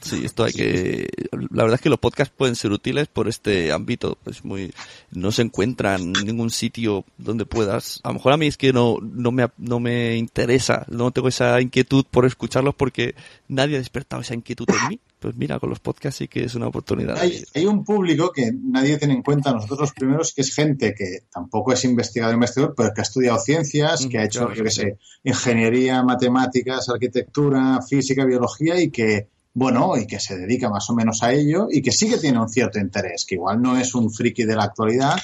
[0.05, 1.09] Sí, esto hay que.
[1.33, 4.19] La verdad es que los podcasts pueden ser útiles por este ámbito.
[4.27, 4.73] Es muy.
[5.11, 8.01] No se encuentra en ningún sitio donde puedas.
[8.03, 11.29] A lo mejor a mí es que no, no me, no me interesa, no tengo
[11.29, 13.15] esa inquietud por escucharlos porque
[13.49, 15.01] nadie ha despertado esa inquietud en mí.
[15.25, 17.17] Pues mira, con los podcasts sí que es una oportunidad.
[17.17, 20.95] Hay, hay un público que nadie tiene en cuenta, nosotros los primeros, que es gente
[20.95, 24.65] que tampoco es investigador investigador, pero que ha estudiado ciencias, que ha hecho, claro, yo
[24.65, 24.81] qué sí.
[24.83, 30.95] sé, ingeniería, matemáticas, arquitectura, física, biología y que, bueno, y que se dedica más o
[30.95, 33.95] menos a ello y que sí que tiene un cierto interés, que igual no es
[33.95, 35.17] un friki de la actualidad,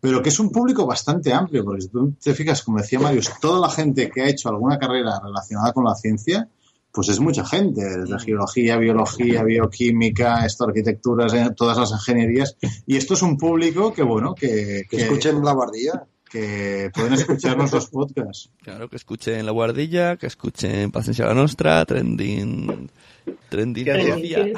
[0.00, 3.32] pero que es un público bastante amplio, porque si tú te fijas, como decía Marius,
[3.40, 6.48] toda la gente que ha hecho alguna carrera relacionada con la ciencia,
[6.92, 12.56] pues es mucha gente, desde geología, biología, bioquímica, esto, arquitecturas, eh, todas las ingenierías.
[12.86, 16.06] Y esto es un público que, bueno, que, Que escuchen la guardilla.
[16.32, 18.50] Que pueden escuchar nuestros podcasts.
[18.62, 22.90] Claro, que escuchen La Guardilla, que escuchen Paciencia la Nostra, Trending.
[23.48, 23.86] Trending.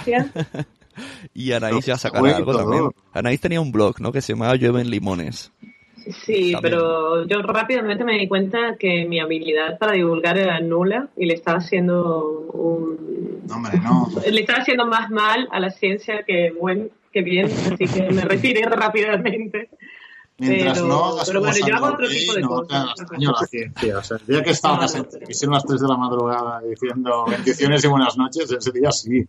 [1.35, 2.62] Y Anaís ya sacará algo todo.
[2.62, 2.91] también.
[3.12, 4.12] Anaís tenía un blog, ¿no?
[4.12, 5.51] Que se llamaba Llueven Limones.
[6.25, 6.61] Sí, También.
[6.62, 11.35] pero yo rápidamente me di cuenta que mi habilidad para divulgar era nula y le
[11.35, 13.43] estaba haciendo un...
[13.49, 14.09] No, hombre, no.
[14.31, 18.22] Le estaba haciendo más mal a la ciencia que, buen, que bien, así que me
[18.22, 19.68] retiré rápidamente.
[20.39, 22.87] Mientras Pero- no hagas pero bueno, yo hago otro tipo de no cosas.
[23.11, 23.99] daño la ciencia.
[23.99, 27.24] O sea, el día que estabas en televisión a las 3 de la madrugada diciendo
[27.28, 29.24] bendiciones y buenas noches, ese día sí.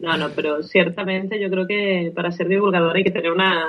[0.00, 3.64] No, no, pero ciertamente yo creo que para ser divulgador hay que tener una,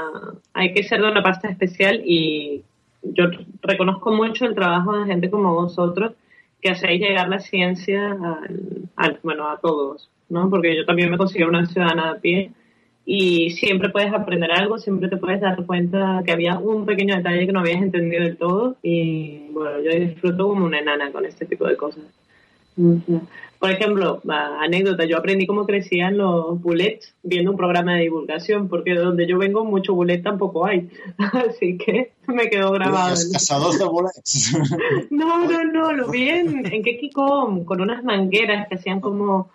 [0.53, 2.63] hay que ser de una pasta especial y
[3.03, 3.25] yo
[3.61, 6.13] reconozco mucho el trabajo de gente como vosotros
[6.61, 10.49] que hacéis llegar la ciencia al, al- bueno, a todos, ¿no?
[10.49, 12.51] Porque yo también me considero una ciudadana de pie
[13.11, 17.47] y siempre puedes aprender algo, siempre te puedes dar cuenta que había un pequeño detalle
[17.47, 21.47] que no habías entendido del todo y bueno, yo disfruto como una enana con este
[21.47, 22.03] tipo de cosas.
[23.57, 24.21] Por ejemplo,
[24.61, 29.25] anécdota, yo aprendí cómo crecían los bullets viendo un programa de divulgación, porque de donde
[29.25, 30.87] yo vengo mucho bullet tampoco hay,
[31.17, 33.09] así que me quedó grabado.
[33.09, 34.55] Los cazadores de bullets.
[35.09, 39.49] No, no, no, lo vi en, en Kekicom, con unas mangueras que hacían como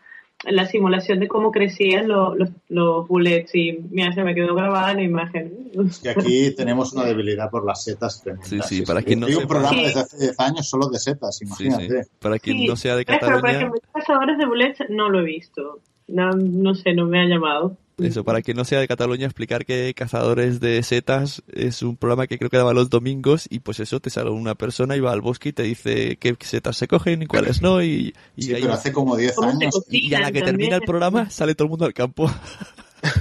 [0.51, 4.95] la simulación de cómo crecían los, los, los bullets y mira, se me quedó grabada
[4.95, 5.71] la imagen.
[6.03, 8.23] Y aquí tenemos una debilidad por las setas.
[8.43, 9.49] Sí, sí, para quien no Hay un sepa.
[9.55, 9.85] programa Sí.
[9.85, 12.03] desde hace 10 años solo de setas, Sí, imagínate.
[12.05, 12.11] sí.
[12.21, 15.21] Para quien Sí, no sea de pero, por Cataluña, ejemplo, cazadores de bullets no lo
[15.21, 15.81] he visto.
[16.09, 17.77] No, no sé, no me ha llamado.
[17.99, 22.27] Eso, para quien no sea de Cataluña, explicar que Cazadores de Setas es un programa
[22.27, 25.13] que creo que daba los domingos y pues eso, te sale una persona y va
[25.13, 28.55] al bosque y te dice qué setas se cogen y cuáles no y, y Sí,
[28.55, 29.85] ahí- pero hace como 10 ¿Cómo se años.
[29.91, 32.31] y a la que termina el programa sale todo el mundo al campo.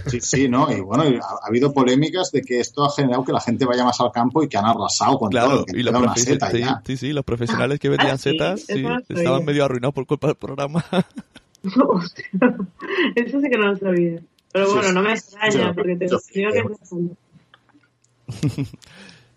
[0.07, 0.71] Sí, sí, ¿no?
[0.71, 3.83] Y bueno, ha, ha habido polémicas de que esto ha generado que la gente vaya
[3.83, 6.23] más al campo y que han arrasado con Claro, todo, y los, queda una profes-
[6.23, 6.81] seta sí, ya.
[6.87, 10.37] sí, sí, los profesionales que vendían Ah, setas sí, estaban medio arruinados por culpa del
[10.37, 10.85] programa.
[11.63, 12.23] Hostia,
[13.15, 14.21] Eso sí que no lo sabía.
[14.53, 14.93] Pero bueno, sí.
[14.93, 16.63] no me extraña, Yo- porque te yo digo que.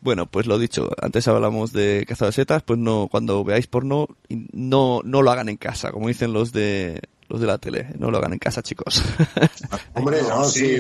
[0.02, 4.06] Bueno, pues lo dicho, antes hablamos de cazado de setas, pues no, cuando veáis porno,
[4.52, 8.12] no, no lo hagan en casa, como dicen los de los de la tele, no
[8.12, 9.02] lo hagan en casa, chicos.
[9.94, 10.76] Hombre, no, sí,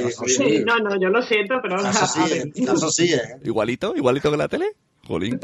[0.64, 2.20] no, no, yo lo siento, pero Eso sí,
[2.54, 3.40] eso sí, ¿eh?
[3.42, 4.66] igualito, igualito que la tele.
[5.08, 5.40] Jolín.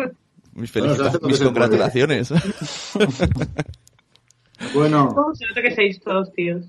[0.53, 2.33] Mis, Bueno, se hace felicita- lo que mis congratulaciones.
[4.75, 6.67] Bueno, ¿Cómo se nota que seis todos tíos?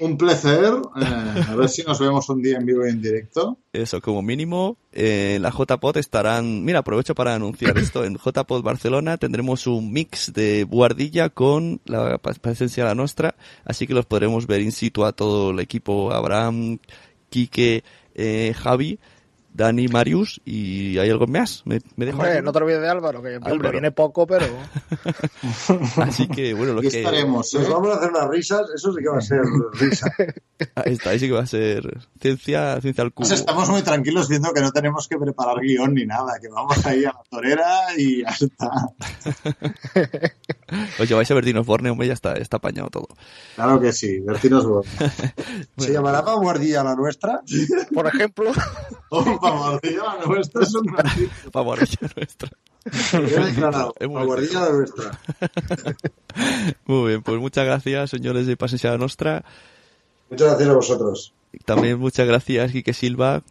[0.00, 0.74] Un placer.
[0.96, 3.58] eh, a ver si nos vemos un día en vivo y en directo.
[3.72, 6.64] Eso, como mínimo, eh, en la JPod estarán...
[6.64, 8.04] Mira, aprovecho para anunciar esto.
[8.04, 13.34] En JPod Barcelona tendremos un mix de Buardilla con la presencia de la nuestra,
[13.64, 16.78] así que los podremos ver in situ a todo el equipo, Abraham,
[17.28, 17.84] Quique,
[18.14, 18.98] eh, Javi,
[19.52, 21.62] Dani, Marius, y hay algo más.
[21.66, 23.72] Me, me dejo Hombre, no te olvides de Álvaro, que hombre, Álvaro.
[23.72, 24.46] viene poco, pero
[25.96, 26.98] Así que, bueno, lo Y que...
[26.98, 27.68] estaremos, Nos ¿eh?
[27.70, 29.40] vamos a hacer unas risas, eso sí que va a ser
[29.74, 30.12] risa.
[30.74, 31.82] Ahí está, ahí sí que va a ser
[32.20, 33.26] ciencia, ciencia al cubo.
[33.26, 36.84] Pues estamos muy tranquilos viendo que no tenemos que preparar guion ni nada, que vamos
[36.84, 38.70] ahí a la torera y ya está.
[41.00, 43.08] Os lleváis a Bertinos Borne, hombre, ya está, está apañado todo.
[43.56, 44.90] Claro que sí, Bertinos Borne.
[45.78, 47.40] ¿Se llamará Vanguardia la nuestra?
[47.94, 48.52] por ejemplo,
[49.40, 51.30] Opa, Guardilla, la nuestra es un ratito.
[51.52, 52.50] Favor, ya nuestra.
[53.12, 55.18] Ya he declarado, Hemos- Vanguardia la nuestra.
[56.86, 59.44] Muy bien, pues muchas gracias, señores de Pasencia Nostra.
[60.30, 61.32] Muchas gracias a vosotros.
[61.64, 63.42] También muchas gracias, Quique Silva,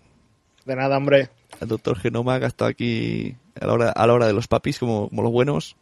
[0.65, 1.29] de nada, hombre.
[1.59, 4.47] al doctor Genoma, que ha estado aquí a la hora, a la hora de los
[4.47, 5.75] papis, como, como los buenos.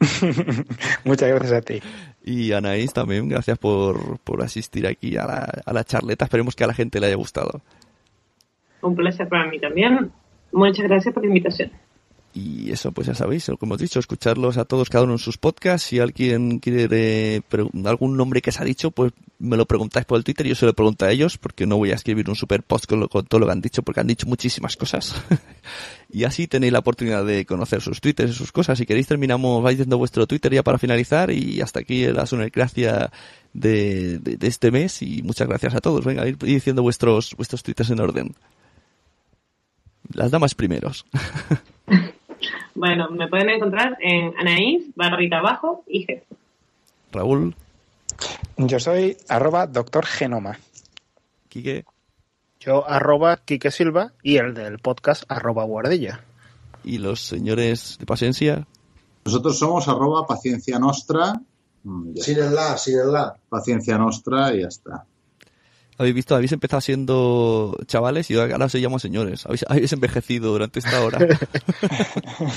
[1.04, 1.80] Muchas gracias a ti.
[2.24, 6.24] Y Anaís también, gracias por, por asistir aquí a la, a la charleta.
[6.24, 7.60] Esperemos que a la gente le haya gustado.
[8.82, 10.10] Un placer para mí también.
[10.52, 11.70] Muchas gracias por la invitación.
[12.32, 15.36] Y eso, pues ya sabéis, como hemos dicho, escucharlos a todos, cada uno en sus
[15.36, 15.88] podcasts.
[15.88, 20.16] Si alguien quiere pregun- algún nombre que se ha dicho, pues me lo preguntáis por
[20.16, 20.46] el Twitter.
[20.46, 23.00] Yo se lo pregunto a ellos, porque no voy a escribir un super post con,
[23.00, 25.20] lo- con todo lo que han dicho, porque han dicho muchísimas cosas.
[26.08, 28.78] y así tenéis la oportunidad de conocer sus twitters y sus cosas.
[28.78, 31.32] Si queréis, terminamos, vais diciendo vuestro Twitter ya para finalizar.
[31.32, 33.10] Y hasta aquí la gracia
[33.52, 35.02] de, de, de este mes.
[35.02, 36.04] Y muchas gracias a todos.
[36.04, 38.34] Venga, ir diciendo vuestros, vuestros twitters en orden.
[40.20, 41.06] Las damas primeros.
[42.74, 46.22] Bueno, me pueden encontrar en Anaís, barrita abajo y G.
[47.12, 47.54] Raúl,
[48.56, 50.58] Yo soy arroba doctor Genoma.
[51.50, 51.84] Quique.
[52.60, 56.20] Yo arroba Quique Silva y el del podcast arroba Guardilla.
[56.84, 58.66] y los señores de Pasencia.
[59.26, 61.34] Nosotros somos arroba paciencia nostra.
[62.16, 63.36] Sin el la, sin el la.
[63.50, 65.04] Paciencia nostra y ya está.
[66.00, 69.44] Habéis visto, habéis empezado siendo chavales y ahora os llamo señores.
[69.44, 71.18] Habéis, habéis envejecido durante esta hora.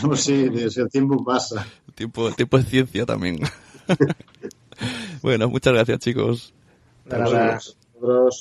[0.01, 1.67] Pues sí, el tiempo pasa.
[1.89, 3.41] El tiempo, el tiempo es ciencia también.
[5.21, 6.53] bueno, muchas gracias chicos.
[7.03, 7.59] Nada.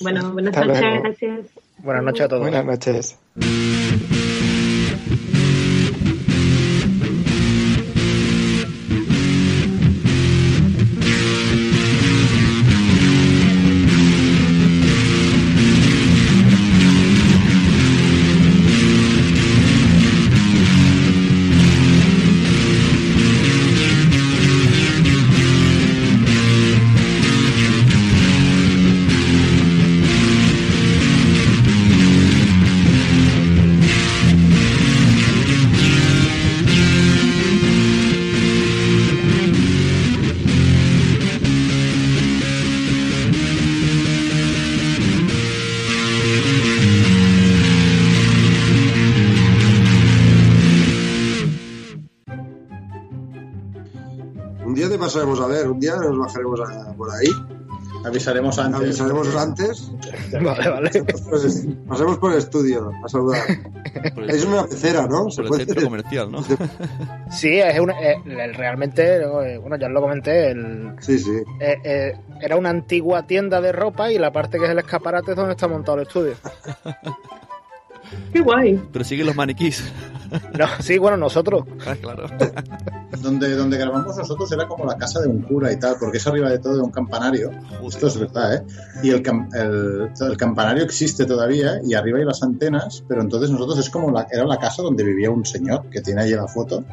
[0.01, 1.39] Bueno, buenas Hasta noches, gracias.
[1.79, 2.41] Buenas noches a todos.
[2.41, 3.17] Buenas noches.
[58.23, 58.81] Avisaremos antes.
[58.81, 59.91] Avisaremos antes.
[60.41, 60.89] Vale, vale.
[61.87, 63.41] Pasemos por el estudio a saludar.
[64.17, 65.29] El, Es una pecera, ¿no?
[65.29, 66.43] Se por el puede centro comercial, ¿no?
[67.31, 71.31] Sí, es una, eh, el- realmente, eh, bueno, ya os lo comenté, el, Sí, sí.
[71.59, 75.31] eh, eh, era una antigua tienda de ropa y la parte que es el escaparate
[75.31, 76.33] es donde está montado el estudio.
[78.31, 78.81] Qué guay.
[78.91, 79.83] Pero siguen los maniquís.
[80.57, 81.63] No, sí, bueno, nosotros.
[81.85, 82.25] Ah, claro.
[83.21, 86.27] Donde, donde grabamos nosotros era como la casa de un cura y tal, porque es
[86.27, 87.51] arriba de todo de un campanario.
[87.87, 88.63] Esto es verdad, ¿eh?
[89.03, 93.49] Y el, cam- el, el campanario existe todavía y arriba hay las antenas, pero entonces
[93.51, 96.47] nosotros es como la, era la casa donde vivía un señor que tiene ahí la
[96.47, 96.83] foto.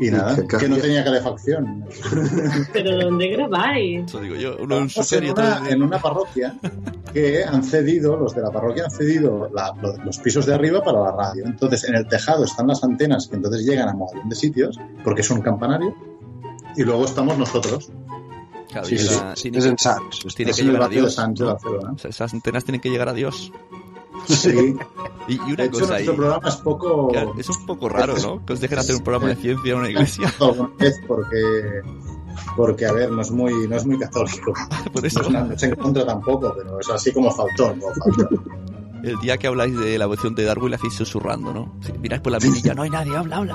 [0.00, 1.84] Y nada, que no tenía calefacción.
[2.72, 4.04] Pero ¿dónde grabáis?
[4.06, 4.56] Eso digo yo.
[4.60, 6.54] Uno en súper y en una, en una parroquia
[7.12, 10.82] que han cedido, los de la parroquia han cedido la- lo- los pisos de arriba
[10.82, 11.44] para la radio.
[11.46, 15.20] Entonces, en el tejado están las antenas que entonces llegan a montón de sitios, porque
[15.22, 15.94] es un campanario,
[16.76, 17.90] y luego estamos nosotros.
[18.70, 19.04] Claro, Sí, sí.
[19.54, 19.76] Es en
[20.22, 21.14] pues tiene Es que llegar a barrio de Dios.
[21.14, 21.52] Sánchez de ¿no?
[21.54, 21.92] Barcelona.
[21.94, 23.52] O sea, esas antenas tienen que llegar a Dios.
[24.28, 24.76] Sí.
[25.28, 26.06] Y, y De una hecho, cosa ahí.
[26.06, 27.08] nuestro programa es poco...
[27.08, 28.46] Claro, Es un poco raro, ¿no?
[28.46, 30.32] Que os dejen hacer un programa de ciencia en una iglesia.
[30.78, 31.82] vez porque
[32.56, 34.52] porque a ver no es muy no es muy católico
[34.92, 37.70] Por no eso, es, una- no es en contra tampoco pero es así como faltó
[37.70, 38.28] como faltó
[39.02, 41.72] el día que habláis de la evolución de Darwin, la hacéis susurrando, ¿no?
[41.82, 43.54] Si miráis por la mirilla, no hay nadie, habla, habla.